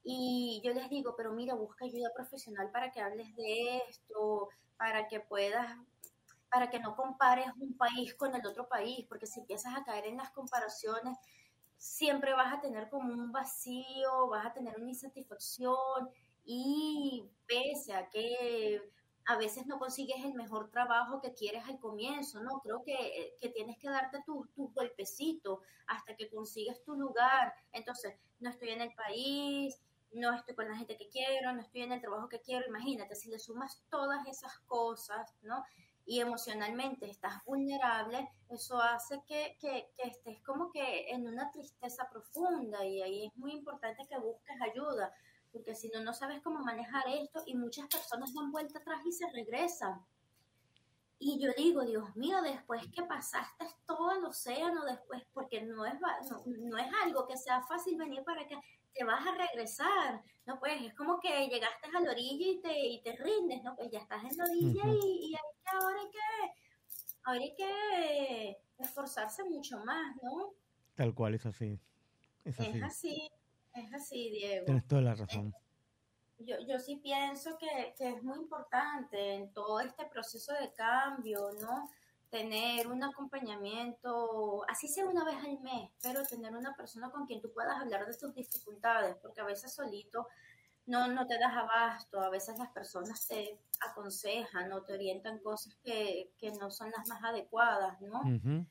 Y 0.04 0.60
yo 0.66 0.74
les 0.74 0.90
digo, 0.90 1.16
pero 1.16 1.32
mira, 1.34 1.54
busca 1.54 1.86
ayuda 1.86 2.10
profesional 2.16 2.72
para 2.72 2.92
que 2.92 3.00
hables 3.00 3.36
de 3.36 3.78
esto, 3.88 4.50
para 4.76 5.08
que 5.08 5.20
puedas, 5.20 5.78
para 6.54 6.70
que 6.70 6.80
no 6.80 6.96
compares 6.96 7.48
un 7.60 7.76
país 7.76 8.14
con 8.14 8.36
el 8.36 8.46
otro 8.46 8.68
país, 8.68 9.06
porque 9.10 9.26
si 9.26 9.40
empiezas 9.40 9.76
a 9.76 9.84
caer 9.84 10.06
en 10.06 10.18
las 10.18 10.30
comparaciones, 10.30 11.18
siempre 11.78 12.34
vas 12.34 12.54
a 12.54 12.62
tener 12.62 12.90
como 12.90 13.12
un 13.12 13.32
vacío, 13.32 14.28
vas 14.30 14.46
a 14.46 14.54
tener 14.54 14.80
una 14.80 14.90
insatisfacción 14.90 16.10
y 16.46 17.28
pese 17.48 17.94
a 17.96 18.08
que 18.08 18.82
a 19.26 19.38
veces 19.38 19.66
no 19.66 19.80
consigues 19.80 20.24
el 20.24 20.34
mejor 20.36 20.70
trabajo 20.70 21.22
que 21.22 21.34
quieres 21.34 21.64
al 21.66 21.80
comienzo, 21.80 22.42
¿no? 22.42 22.60
Creo 22.60 22.84
que, 22.84 23.36
que 23.40 23.50
tienes 23.50 23.80
que 23.80 23.90
darte 23.90 24.22
tu, 24.24 24.46
tu 24.54 24.72
golpecito 24.74 25.62
hasta 25.88 26.16
que 26.16 26.30
consigues 26.30 26.84
tu 26.84 26.94
lugar. 26.96 27.54
Entonces, 27.72 28.14
no 28.40 28.50
estoy 28.50 28.70
en 28.70 28.82
el 28.82 28.94
país, 28.94 29.82
no 30.12 30.36
estoy 30.36 30.54
con 30.56 30.70
la 30.70 30.78
gente 30.78 30.98
que 30.98 31.10
quiero, 31.10 31.54
no 31.54 31.62
estoy 31.62 31.82
en 31.82 31.94
el 31.94 32.02
trabajo 32.02 32.30
que 32.30 32.42
quiero. 32.42 32.68
Imagínate, 32.68 33.16
si 33.16 33.30
le 33.30 33.40
sumas 33.40 33.82
todas 33.90 34.28
esas 34.28 34.60
cosas, 34.68 35.34
¿no? 35.42 35.64
Y 36.06 36.20
emocionalmente 36.20 37.10
estás 37.10 37.44
vulnerable, 37.46 38.30
eso 38.50 38.80
hace 38.82 39.24
que, 39.26 39.58
que, 39.60 39.90
que 39.96 40.10
estés 40.10 40.42
como 40.44 40.70
que 40.70 41.10
en 41.10 41.28
una 41.28 41.50
tristeza 41.52 42.10
profunda 42.12 42.84
y 42.86 43.02
ahí 43.02 43.26
es 43.28 43.36
muy 43.38 43.54
importante 43.54 44.06
que 44.10 44.20
busques 44.20 44.62
ayuda, 44.62 45.14
porque 45.52 45.76
si 45.76 45.88
no, 45.90 46.02
no 46.02 46.14
sabes 46.14 46.42
cómo 46.42 46.60
manejar 46.60 47.04
esto 47.08 47.42
y 47.46 47.56
muchas 47.56 47.88
personas 47.88 48.34
dan 48.34 48.52
vuelta 48.52 48.80
atrás 48.80 49.00
y 49.06 49.12
se 49.12 49.30
regresan. 49.32 50.06
Y 51.20 51.40
yo 51.40 51.52
digo, 51.56 51.84
Dios 51.86 52.14
mío, 52.18 52.42
después 52.42 52.86
que 52.92 53.04
pasaste 53.04 53.66
todo 53.86 54.12
el 54.12 54.26
océano, 54.26 54.84
después, 54.84 55.24
porque 55.34 55.62
no 55.62 55.86
es, 55.86 55.94
no, 56.30 56.44
no 56.46 56.78
es 56.78 56.88
algo 57.02 57.26
que 57.26 57.38
sea 57.38 57.62
fácil 57.62 57.98
venir 57.98 58.24
para 58.26 58.42
acá, 58.42 58.60
te 58.94 59.04
vas 59.04 59.26
a 59.26 59.36
regresar, 59.36 60.24
¿no? 60.46 60.60
Pues 60.60 60.82
es 60.82 60.94
como 60.94 61.20
que 61.20 61.48
llegaste 61.48 61.88
a 61.88 62.00
la 62.00 62.12
orilla 62.12 62.48
y 62.48 62.60
te, 62.60 62.80
y 62.80 63.02
te 63.02 63.16
rindes, 63.16 63.64
¿no? 63.64 63.76
Pues 63.76 63.92
ya 63.92 64.00
estás 64.00 64.24
en 64.24 64.38
la 64.38 64.46
orilla 64.46 64.84
y, 64.86 65.32
y 65.32 65.36
hay 65.36 65.42
que, 65.64 65.70
ahora 65.72 66.00
hay 66.00 66.10
que, 66.12 66.20
ahora 67.24 67.40
hay 67.40 67.56
que 67.56 68.58
esforzarse 68.78 69.44
mucho 69.44 69.84
más, 69.84 70.16
¿no? 70.22 70.54
Tal 70.96 71.14
cual, 71.14 71.36
es 71.36 71.46
así. 71.46 71.80
Es 72.44 72.60
así. 72.60 72.70
Es 72.70 72.84
así, 72.84 73.32
es 73.74 73.94
así, 73.94 74.30
Diego. 74.30 74.66
Tienes 74.66 74.88
toda 74.88 75.02
la 75.02 75.16
razón. 75.16 75.54
Yo, 76.40 76.58
yo 76.68 76.78
sí 76.80 76.98
pienso 76.98 77.58
que, 77.58 77.94
que 77.98 78.10
es 78.10 78.24
muy 78.24 78.38
importante 78.38 79.36
en 79.36 79.54
todo 79.54 79.80
este 79.80 80.06
proceso 80.06 80.54
de 80.54 80.74
cambio, 80.74 81.40
¿no? 81.62 81.90
Tener 82.34 82.88
un 82.88 83.04
acompañamiento, 83.04 84.66
así 84.68 84.88
sea 84.88 85.06
una 85.06 85.24
vez 85.24 85.36
al 85.36 85.60
mes, 85.60 85.92
pero 86.02 86.24
tener 86.24 86.56
una 86.56 86.76
persona 86.76 87.12
con 87.12 87.28
quien 87.28 87.42
tú 87.42 87.52
puedas 87.54 87.80
hablar 87.80 88.08
de 88.08 88.18
tus 88.18 88.34
dificultades, 88.34 89.16
porque 89.18 89.42
a 89.42 89.46
veces 89.46 89.72
solito 89.72 90.28
no, 90.88 91.08
no 91.10 91.28
te 91.28 91.38
das 91.38 91.54
abasto, 91.56 92.20
a 92.20 92.30
veces 92.30 92.58
las 92.58 92.70
personas 92.72 93.28
te 93.28 93.60
aconsejan 93.88 94.72
o 94.72 94.82
te 94.82 94.94
orientan 94.94 95.38
cosas 95.40 95.76
que, 95.84 96.32
que 96.40 96.52
no 96.54 96.72
son 96.72 96.90
las 96.90 97.08
más 97.08 97.24
adecuadas, 97.24 98.02
¿no? 98.02 98.22
Ujú. 98.22 98.66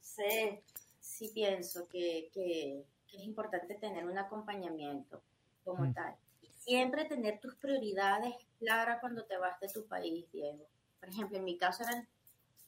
Sí, 0.00 0.60
sí 1.00 1.30
pienso 1.34 1.88
que, 1.88 2.30
que- 2.32 2.84
que 3.08 3.16
es 3.16 3.22
importante 3.24 3.74
tener 3.74 4.06
un 4.06 4.18
acompañamiento. 4.18 5.22
como 5.64 5.82
Mm. 5.86 5.94
tal. 5.94 6.14
Y 6.42 6.46
siempre 6.60 7.06
tener 7.06 7.40
tus 7.40 7.56
prioridades 7.56 8.32
claras 8.60 9.00
cuando 9.00 9.24
te 9.24 9.36
vas 9.36 9.58
de 9.58 9.68
tu 9.68 9.84
país, 9.88 10.30
Diego. 10.30 10.64
Por 11.00 11.08
ejemplo, 11.08 11.36
en 11.38 11.42
mi 11.44 11.58
caso 11.58 11.82
eran 11.82 12.06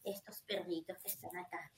estos 0.04 0.42
perritos 0.42 0.96
que 0.98 1.08
están 1.08 1.36
acá. 1.36 1.72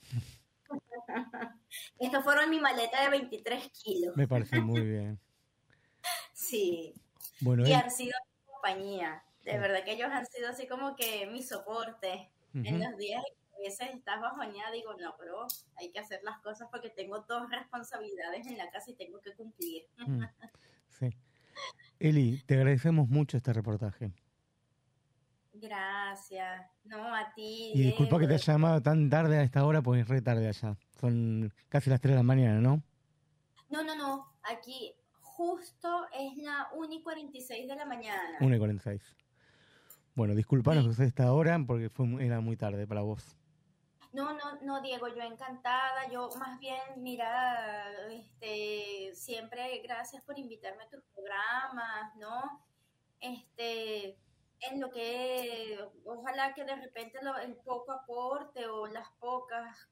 Estos 1.99 2.23
fueron 2.23 2.49
mi 2.49 2.59
maleta 2.59 3.03
de 3.03 3.09
23 3.09 3.69
kilos. 3.69 4.15
Me 4.15 4.27
parece 4.27 4.59
muy 4.61 4.81
bien. 4.81 5.19
Sí. 6.33 6.93
Bueno, 7.41 7.67
Y 7.67 7.73
han 7.73 7.91
sido 7.91 8.13
mi 8.25 8.51
compañía. 8.53 9.23
De 9.43 9.57
verdad 9.57 9.83
que 9.83 9.93
ellos 9.93 10.09
han 10.11 10.25
sido 10.25 10.49
así 10.49 10.67
como 10.67 10.95
que 10.95 11.25
mi 11.27 11.43
soporte. 11.43 12.31
En 12.53 12.79
los 12.79 12.97
días 12.97 13.23
que 13.23 13.55
a 13.55 13.59
veces 13.63 13.95
estás 13.95 14.19
bajoneada, 14.19 14.71
digo, 14.71 14.93
no, 14.95 15.15
pero 15.17 15.47
hay 15.77 15.89
que 15.89 15.99
hacer 15.99 16.19
las 16.21 16.37
cosas 16.39 16.67
porque 16.69 16.89
tengo 16.89 17.19
dos 17.21 17.49
responsabilidades 17.49 18.45
en 18.47 18.57
la 18.57 18.69
casa 18.69 18.91
y 18.91 18.95
tengo 18.95 19.21
que 19.21 19.33
cumplir. 19.33 19.83
Mm, 20.05 20.23
sí. 20.89 21.09
Eli, 21.99 22.43
te 22.45 22.55
agradecemos 22.55 23.07
mucho 23.07 23.37
este 23.37 23.53
reportaje. 23.53 24.11
Gracias. 25.61 26.71
No, 26.85 27.13
a 27.15 27.31
ti. 27.33 27.71
Y 27.75 27.83
disculpa 27.83 28.17
que 28.17 28.25
te 28.25 28.29
Diego. 28.33 28.41
haya 28.43 28.53
llamado 28.53 28.81
tan 28.81 29.09
tarde 29.09 29.37
a 29.37 29.43
esta 29.43 29.63
hora, 29.63 29.81
porque 29.81 30.01
es 30.01 30.07
re 30.07 30.21
tarde 30.21 30.47
allá. 30.47 30.75
Son 30.99 31.53
casi 31.69 31.89
las 31.89 32.01
3 32.01 32.13
de 32.13 32.17
la 32.17 32.23
mañana, 32.23 32.59
¿no? 32.59 32.81
No, 33.69 33.83
no, 33.83 33.95
no. 33.95 34.33
Aquí 34.43 34.93
justo 35.21 36.07
es 36.13 36.35
la 36.37 36.67
1 36.73 36.93
y 36.93 37.01
46 37.03 37.67
de 37.67 37.75
la 37.75 37.85
mañana. 37.85 38.37
1 38.41 38.55
y 38.55 38.59
46. 38.59 39.15
Bueno, 40.15 40.33
disculpanos 40.35 40.83
que 40.83 40.89
usted 40.89 41.03
esta 41.05 41.31
hora 41.31 41.57
porque 41.65 41.89
fue, 41.89 42.25
era 42.25 42.41
muy 42.41 42.57
tarde 42.57 42.85
para 42.87 43.01
vos. 43.01 43.37
No, 44.13 44.33
no, 44.33 44.59
no, 44.61 44.81
Diego, 44.81 45.07
yo 45.07 45.21
encantada. 45.21 46.09
Yo 46.11 46.29
más 46.37 46.59
bien, 46.59 46.81
mira, 46.97 47.87
este, 48.11 49.11
siempre 49.13 49.79
gracias 49.83 50.23
por 50.23 50.37
invitarme 50.37 50.83
a 50.83 50.89
tus 50.89 51.03
programas, 51.13 52.15
¿no? 52.17 52.61
Este, 53.21 54.17
en 54.69 54.79
lo 54.79 54.89
que, 54.91 55.79
ojalá 56.05 56.53
que 56.53 56.63
de 56.63 56.75
repente 56.75 57.19
lo- 57.21 57.37
el 57.37 57.55
poco 57.55 57.91
aporte 57.91 58.67
o 58.67 58.87
las 58.87 59.09
pocas 59.19 59.89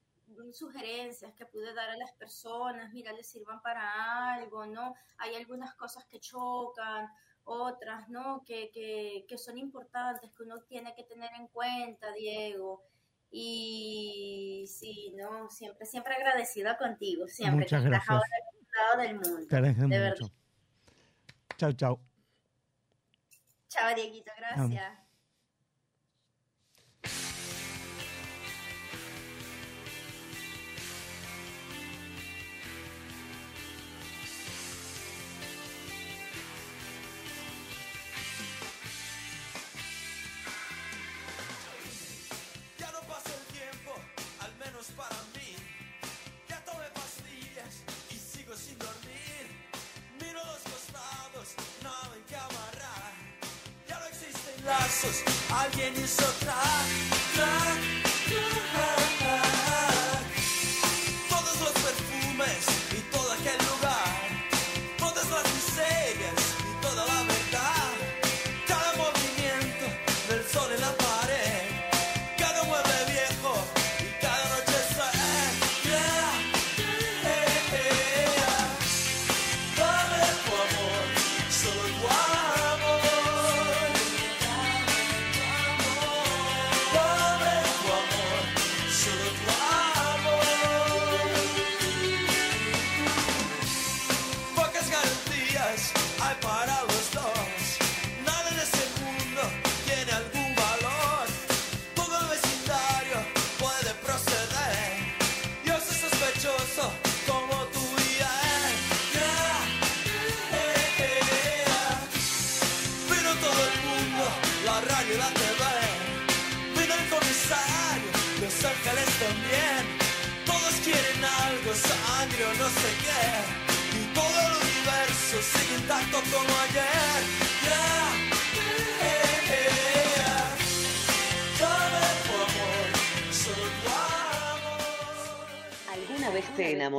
sugerencias 0.54 1.34
que 1.34 1.46
pude 1.46 1.74
dar 1.74 1.90
a 1.90 1.98
las 1.98 2.12
personas, 2.14 2.92
mira, 2.94 3.12
les 3.14 3.28
sirvan 3.28 3.62
para 3.62 4.34
algo, 4.36 4.66
¿no? 4.68 4.94
Hay 5.18 5.36
algunas 5.36 5.74
cosas 5.76 6.06
que 6.06 6.20
chocan, 6.20 7.08
otras, 7.46 8.10
¿no? 8.10 8.44
Que, 8.46 8.70
que, 8.72 9.26
que 9.28 9.38
son 9.38 9.58
importantes, 9.58 10.32
que 10.32 10.44
uno 10.44 10.62
tiene 10.68 10.94
que 10.94 11.04
tener 11.04 11.32
en 11.34 11.48
cuenta, 11.48 12.12
Diego. 12.12 12.84
Y 13.32 14.66
sí, 14.68 15.14
no, 15.18 15.50
siempre, 15.50 15.86
siempre 15.86 16.14
agradecida 16.14 16.78
contigo, 16.78 17.28
siempre. 17.28 17.66
Muchas 17.66 17.82
que 17.82 17.88
estás 17.90 18.06
gracias. 18.08 18.10
ahora 18.10 18.50
lado 18.80 19.02
del 19.02 19.16
mundo. 19.16 19.48
Te 19.48 19.62
de 19.62 20.00
verdad. 20.00 20.16
mucho. 20.22 20.34
Chao, 21.58 21.72
chao. 21.74 22.09
Chao, 23.70 23.96
Dieguito, 23.96 24.32
gracias. 24.38 25.09
Alguien 55.50 55.94
hizo 56.04 56.26
track, 56.40 57.99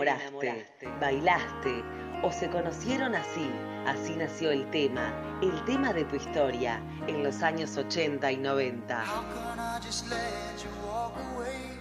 enamoraste, 0.09 0.66
bailaste 1.01 1.82
o 2.22 2.30
se 2.30 2.48
conocieron 2.51 3.14
así? 3.14 3.51
Así 3.86 4.14
nació 4.16 4.51
el 4.51 4.68
tema, 4.70 5.12
el 5.42 5.64
tema 5.64 5.92
de 5.92 6.05
tu 6.05 6.16
historia, 6.16 6.80
en 7.07 7.22
los 7.22 7.42
años 7.42 7.76
80 7.76 8.30
y 8.32 8.36
90. 8.36 9.05
How 9.05 9.22
can 9.34 9.59
I 9.59 9.78
just 9.84 10.09
let 10.09 10.18
you 10.62 10.68
walk 10.86 11.14
away? 11.34 11.78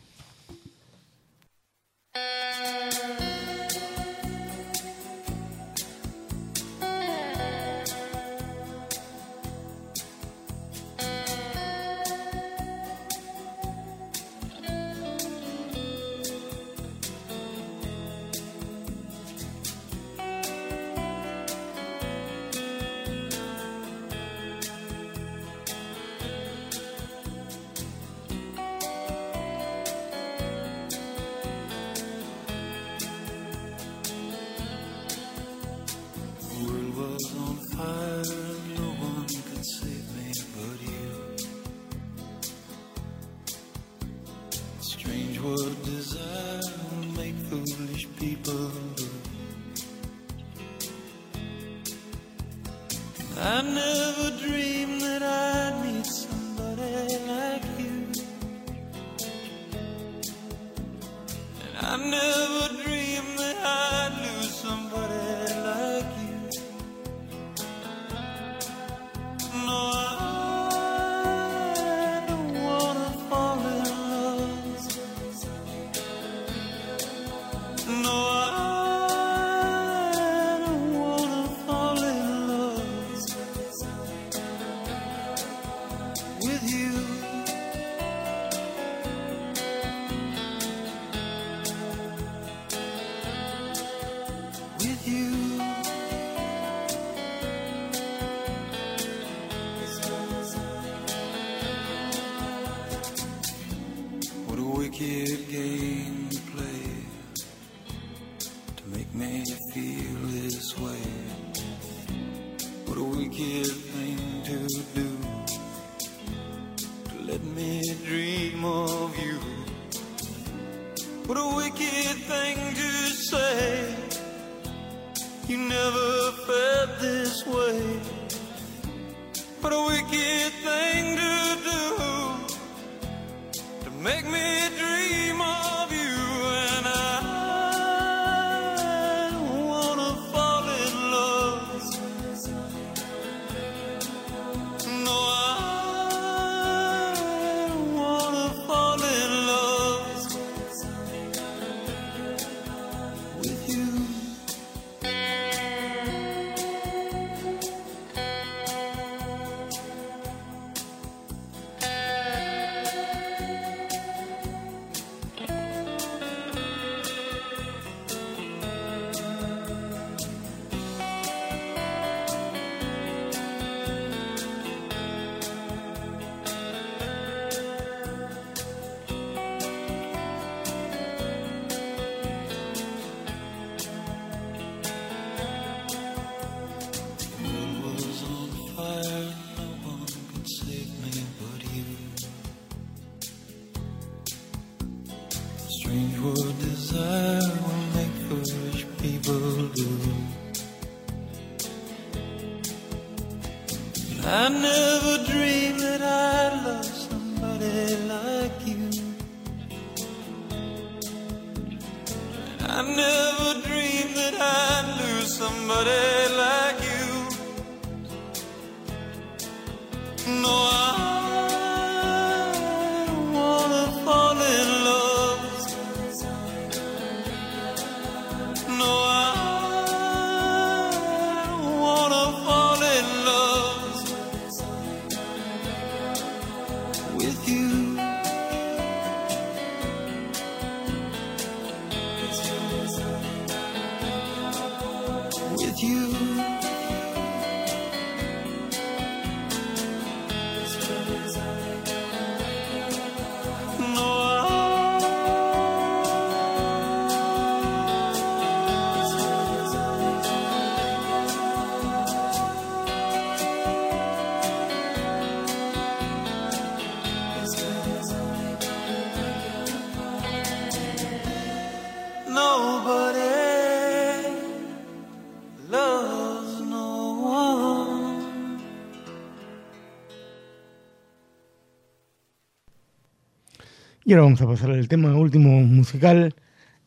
Y 284.09 284.13
ahora 284.13 284.23
vamos 284.23 284.41
a 284.41 284.47
pasar 284.47 284.71
al 284.71 284.87
tema 284.87 285.15
último 285.15 285.61
musical, 285.61 286.33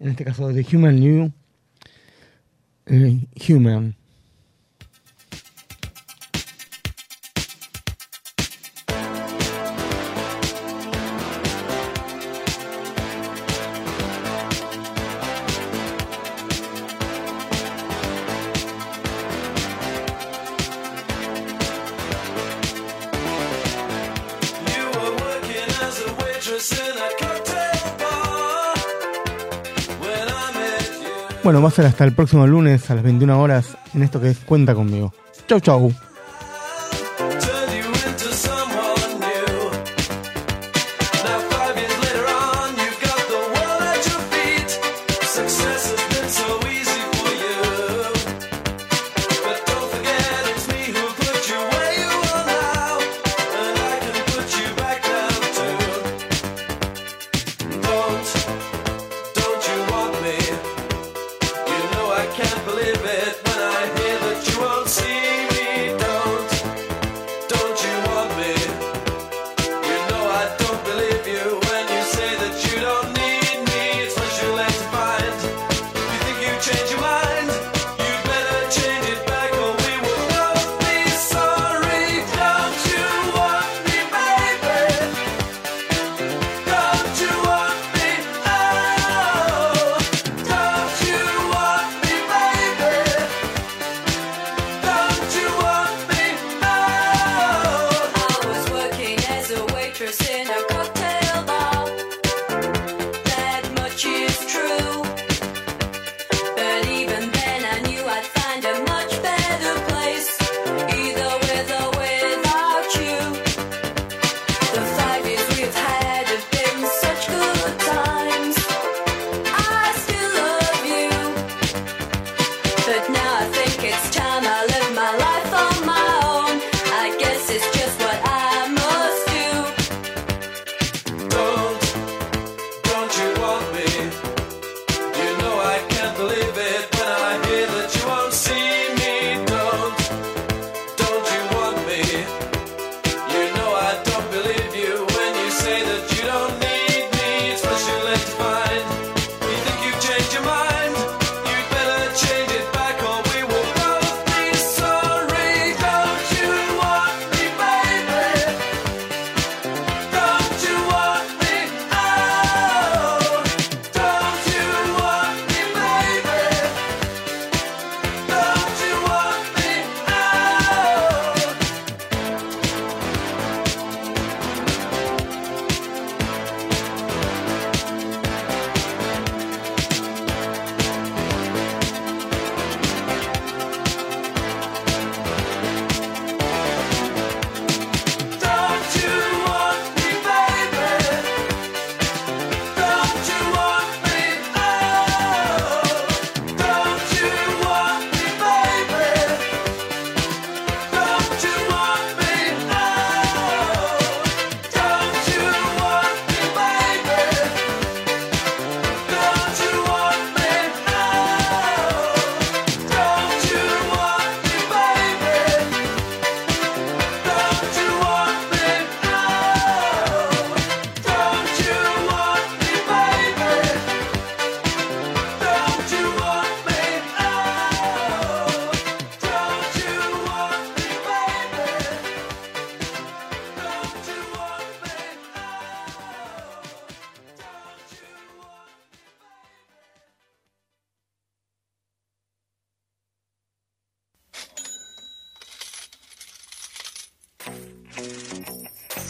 en 0.01 0.09
este 0.09 0.25
caso 0.25 0.49
de 0.49 0.67
Human 0.73 0.99
New. 0.99 1.33
Eh, 2.87 3.29
Human. 3.49 3.95
Bueno, 31.53 31.65
va 31.65 31.69
a 31.69 31.73
ser 31.73 31.85
hasta 31.85 32.05
el 32.05 32.15
próximo 32.15 32.47
lunes 32.47 32.91
a 32.91 32.95
las 32.95 33.05
21 33.05 33.39
horas 33.39 33.77
en 33.93 34.03
esto 34.03 34.19
que 34.19 34.31
es 34.31 34.39
Cuenta 34.39 34.75
conmigo. 34.75 35.13
Chau, 35.47 35.61
chau. 35.61 35.93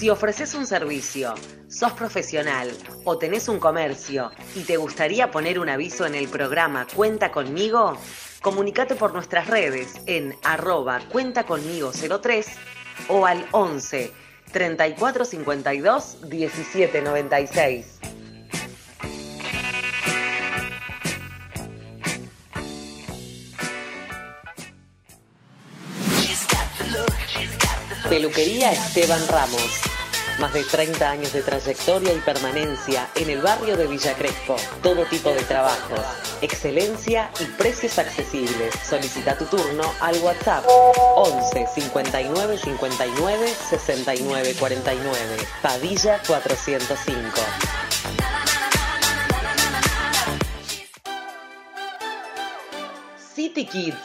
Si 0.02 0.10
ofreces 0.10 0.54
un 0.54 0.66
servicio, 0.66 1.32
sos 1.68 1.92
profesional 1.92 2.76
o 3.04 3.18
tenés 3.18 3.48
un 3.48 3.60
comercio 3.60 4.32
y 4.56 4.64
te 4.64 4.76
gustaría 4.76 5.30
poner 5.30 5.60
un 5.60 5.68
aviso 5.68 6.06
en 6.06 6.16
el 6.16 6.26
programa 6.26 6.88
Cuenta 6.92 7.30
conmigo, 7.30 7.96
comunicate 8.40 8.96
por 8.96 9.14
nuestras 9.14 9.46
redes 9.46 10.00
en 10.06 10.34
arroba 10.42 11.02
cuenta 11.08 11.44
conmigo 11.44 11.92
03 11.92 12.48
o 13.10 13.26
al 13.26 13.46
11 13.52 14.10
3452 14.50 16.16
1796. 16.28 18.00
Peluquería 28.08 28.72
Esteban 28.72 29.28
Ramos. 29.28 29.91
Más 30.42 30.54
de 30.54 30.64
30 30.64 31.08
años 31.08 31.32
de 31.32 31.40
trayectoria 31.40 32.12
y 32.12 32.18
permanencia 32.18 33.08
en 33.14 33.30
el 33.30 33.40
barrio 33.42 33.76
de 33.76 33.86
Villa 33.86 34.12
Crespo. 34.14 34.56
Todo 34.82 35.04
tipo 35.04 35.30
de 35.30 35.40
trabajos, 35.42 36.00
excelencia 36.40 37.30
y 37.38 37.44
precios 37.44 37.96
accesibles. 38.00 38.74
Solicita 38.84 39.38
tu 39.38 39.44
turno 39.44 39.84
al 40.00 40.16
WhatsApp 40.16 40.64
11 41.14 41.68
59 41.72 42.58
59 42.58 43.54
69 43.70 44.56
49. 44.58 45.36
Padilla 45.62 46.20
405. 46.26 47.40
City 53.32 53.64
Kids, 53.64 53.96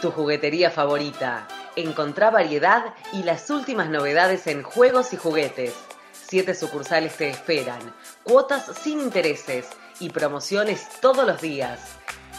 tu 0.00 0.12
juguetería 0.12 0.70
favorita. 0.70 1.48
Encontrá 1.76 2.30
variedad 2.30 2.94
y 3.12 3.24
las 3.24 3.50
últimas 3.50 3.88
novedades 3.88 4.46
en 4.46 4.62
juegos 4.62 5.12
y 5.12 5.16
juguetes. 5.16 5.74
Siete 6.12 6.54
sucursales 6.54 7.16
te 7.16 7.28
esperan, 7.28 7.80
cuotas 8.22 8.70
sin 8.80 9.00
intereses 9.00 9.68
y 9.98 10.10
promociones 10.10 10.88
todos 11.00 11.26
los 11.26 11.40
días. 11.40 11.80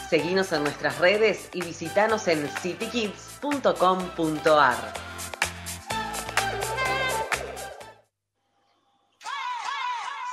Seguinos 0.08 0.52
en 0.52 0.62
nuestras 0.62 0.98
redes 0.98 1.50
y 1.52 1.60
visitanos 1.62 2.28
en 2.28 2.48
citykids.com.ar. 2.48 4.76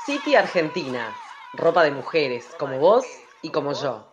City 0.05 0.35
Argentina, 0.35 1.13
ropa 1.53 1.83
de 1.83 1.91
mujeres 1.91 2.45
como 2.57 2.79
vos 2.79 3.05
y 3.41 3.49
como 3.49 3.73
yo. 3.73 4.12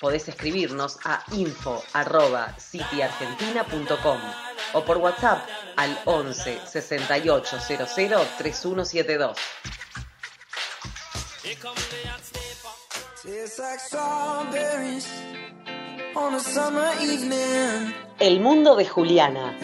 Podés 0.00 0.28
escribirnos 0.28 0.98
a 1.04 1.24
info@cityargentina.com 1.32 4.20
o 4.74 4.84
por 4.84 4.98
WhatsApp 4.98 5.48
al 5.76 5.98
11 6.04 6.60
68 6.66 7.58
00 7.60 7.86
3172. 8.38 9.36
Tastes 13.24 13.58
like 13.58 13.80
El 18.18 18.40
mundo 18.40 18.74
de 18.76 18.86
Juliana, 18.86 19.56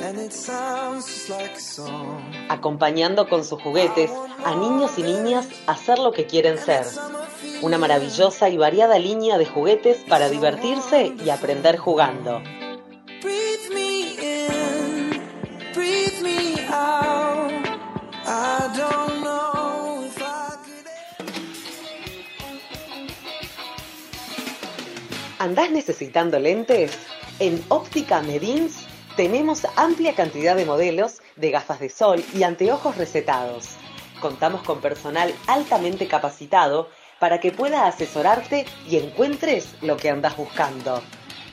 acompañando 2.48 3.28
con 3.28 3.44
sus 3.44 3.60
juguetes 3.60 4.10
a 4.44 4.54
niños 4.54 4.98
y 4.98 5.02
niñas 5.02 5.48
a 5.66 5.72
hacer 5.72 5.98
lo 5.98 6.12
que 6.12 6.26
quieren 6.26 6.58
ser. 6.58 6.86
Una 7.62 7.78
maravillosa 7.78 8.48
y 8.48 8.56
variada 8.56 8.98
línea 8.98 9.38
de 9.38 9.46
juguetes 9.46 10.04
para 10.08 10.28
divertirse 10.28 11.14
y 11.24 11.30
aprender 11.30 11.78
jugando. 11.78 12.40
¿Andás 25.44 25.70
necesitando 25.70 26.38
lentes? 26.38 26.96
En 27.38 27.62
Óptica 27.68 28.22
Medins 28.22 28.86
tenemos 29.14 29.66
amplia 29.76 30.14
cantidad 30.14 30.56
de 30.56 30.64
modelos 30.64 31.20
de 31.36 31.50
gafas 31.50 31.80
de 31.80 31.90
sol 31.90 32.24
y 32.32 32.44
anteojos 32.44 32.96
recetados. 32.96 33.76
Contamos 34.22 34.62
con 34.62 34.80
personal 34.80 35.34
altamente 35.46 36.08
capacitado 36.08 36.88
para 37.20 37.40
que 37.40 37.52
pueda 37.52 37.86
asesorarte 37.86 38.64
y 38.88 38.96
encuentres 38.96 39.74
lo 39.82 39.98
que 39.98 40.08
andas 40.08 40.34
buscando. 40.34 41.02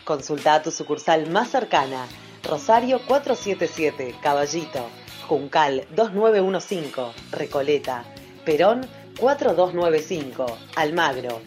Consulta 0.05 0.53
a 0.53 0.61
tu 0.61 0.71
sucursal 0.71 1.29
más 1.29 1.49
cercana, 1.49 2.07
Rosario 2.43 3.01
477, 3.05 4.15
Caballito, 4.21 4.87
Juncal 5.27 5.85
2915, 5.93 7.11
Recoleta, 7.31 8.05
Perón 8.45 8.87
4295, 9.19 10.45
Almagro, 10.77 11.41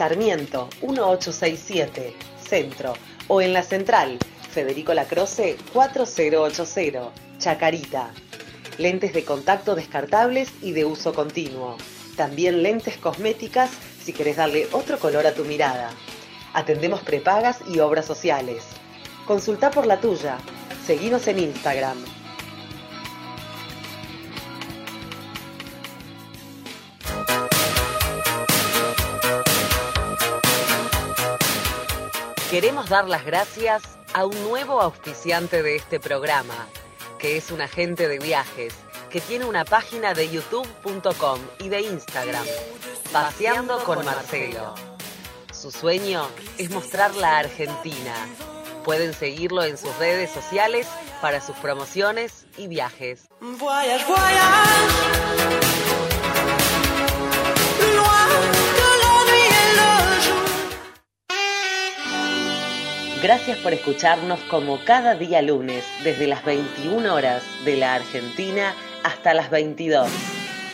Sarmiento 0.00 0.70
1867, 0.80 2.14
Centro, 2.42 2.94
o 3.28 3.42
en 3.42 3.52
la 3.52 3.62
Central, 3.62 4.18
Federico 4.50 4.94
Lacroce 4.94 5.58
4080, 5.74 7.10
Chacarita. 7.36 8.10
Lentes 8.78 9.12
de 9.12 9.26
contacto 9.26 9.74
descartables 9.74 10.48
y 10.62 10.72
de 10.72 10.86
uso 10.86 11.12
continuo. 11.12 11.76
También 12.16 12.62
lentes 12.62 12.96
cosméticas 12.96 13.72
si 14.02 14.14
querés 14.14 14.38
darle 14.38 14.68
otro 14.72 14.98
color 14.98 15.26
a 15.26 15.34
tu 15.34 15.44
mirada. 15.44 15.90
Atendemos 16.54 17.02
prepagas 17.02 17.58
y 17.68 17.80
obras 17.80 18.06
sociales. 18.06 18.64
Consulta 19.26 19.70
por 19.70 19.84
la 19.84 20.00
tuya. 20.00 20.38
Seguinos 20.86 21.26
en 21.26 21.40
Instagram. 21.40 21.98
Queremos 32.50 32.88
dar 32.88 33.08
las 33.08 33.24
gracias 33.24 33.80
a 34.12 34.26
un 34.26 34.42
nuevo 34.42 34.80
auspiciante 34.80 35.62
de 35.62 35.76
este 35.76 36.00
programa, 36.00 36.66
que 37.20 37.36
es 37.36 37.52
un 37.52 37.60
agente 37.60 38.08
de 38.08 38.18
viajes, 38.18 38.74
que 39.08 39.20
tiene 39.20 39.44
una 39.44 39.64
página 39.64 40.14
de 40.14 40.28
youtube.com 40.28 41.38
y 41.60 41.68
de 41.68 41.82
Instagram, 41.82 42.44
Paseando 43.12 43.78
con 43.84 44.04
Marcelo. 44.04 44.74
Su 45.52 45.70
sueño 45.70 46.26
es 46.58 46.70
mostrar 46.70 47.14
la 47.14 47.38
Argentina. 47.38 48.14
Pueden 48.82 49.14
seguirlo 49.14 49.62
en 49.62 49.78
sus 49.78 49.96
redes 49.98 50.32
sociales 50.32 50.88
para 51.20 51.40
sus 51.40 51.54
promociones 51.58 52.46
y 52.56 52.66
viajes. 52.66 53.28
Voyage, 53.40 54.04
voyage, 54.06 55.60
Gracias 63.22 63.58
por 63.58 63.74
escucharnos 63.74 64.40
como 64.48 64.82
cada 64.82 65.14
día 65.14 65.42
lunes, 65.42 65.84
desde 66.02 66.26
las 66.26 66.42
21 66.42 67.14
horas 67.14 67.42
de 67.66 67.76
la 67.76 67.96
Argentina 67.96 68.74
hasta 69.04 69.34
las 69.34 69.50
22. 69.50 70.08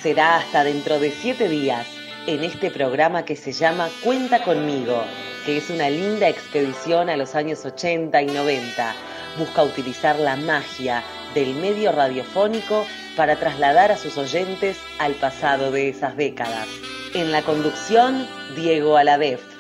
Será 0.01 0.37
hasta 0.37 0.63
dentro 0.63 1.01
de 1.01 1.11
7 1.11 1.49
días 1.49 1.89
en 2.29 2.45
este 2.45 2.71
programa 2.71 3.25
que 3.25 3.35
se 3.35 3.51
llama 3.51 3.89
Cuenta 4.05 4.45
conmigo, 4.45 5.03
que 5.45 5.57
es 5.57 5.71
una 5.71 5.91
linda 5.91 6.29
expedición 6.29 7.11
a 7.11 7.17
los 7.17 7.35
años 7.35 7.65
80 7.65 8.23
y 8.23 8.27
90. 8.27 8.95
Busca 9.39 9.65
utilizar 9.65 10.17
la 10.17 10.37
magia 10.37 11.03
del 11.35 11.53
medio 11.57 11.91
radiofónico 11.91 12.87
para 13.17 13.35
trasladar 13.35 13.91
a 13.91 13.97
sus 13.97 14.17
oyentes 14.19 14.79
al 15.01 15.15
pasado 15.15 15.73
de 15.73 15.89
esas 15.89 16.17
décadas. 16.17 16.69
En 17.13 17.33
la 17.33 17.43
conducción, 17.43 18.25
Diego 18.55 18.97
Aladef. 18.97 19.56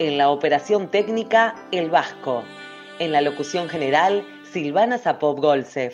En 0.00 0.16
la 0.16 0.30
operación 0.30 0.88
técnica, 0.88 1.54
El 1.72 1.90
Vasco. 1.90 2.42
En 3.00 3.12
la 3.12 3.20
locución 3.20 3.68
general, 3.68 4.26
Silvana 4.50 4.96
Zapop 4.96 5.38
Golsef. 5.38 5.92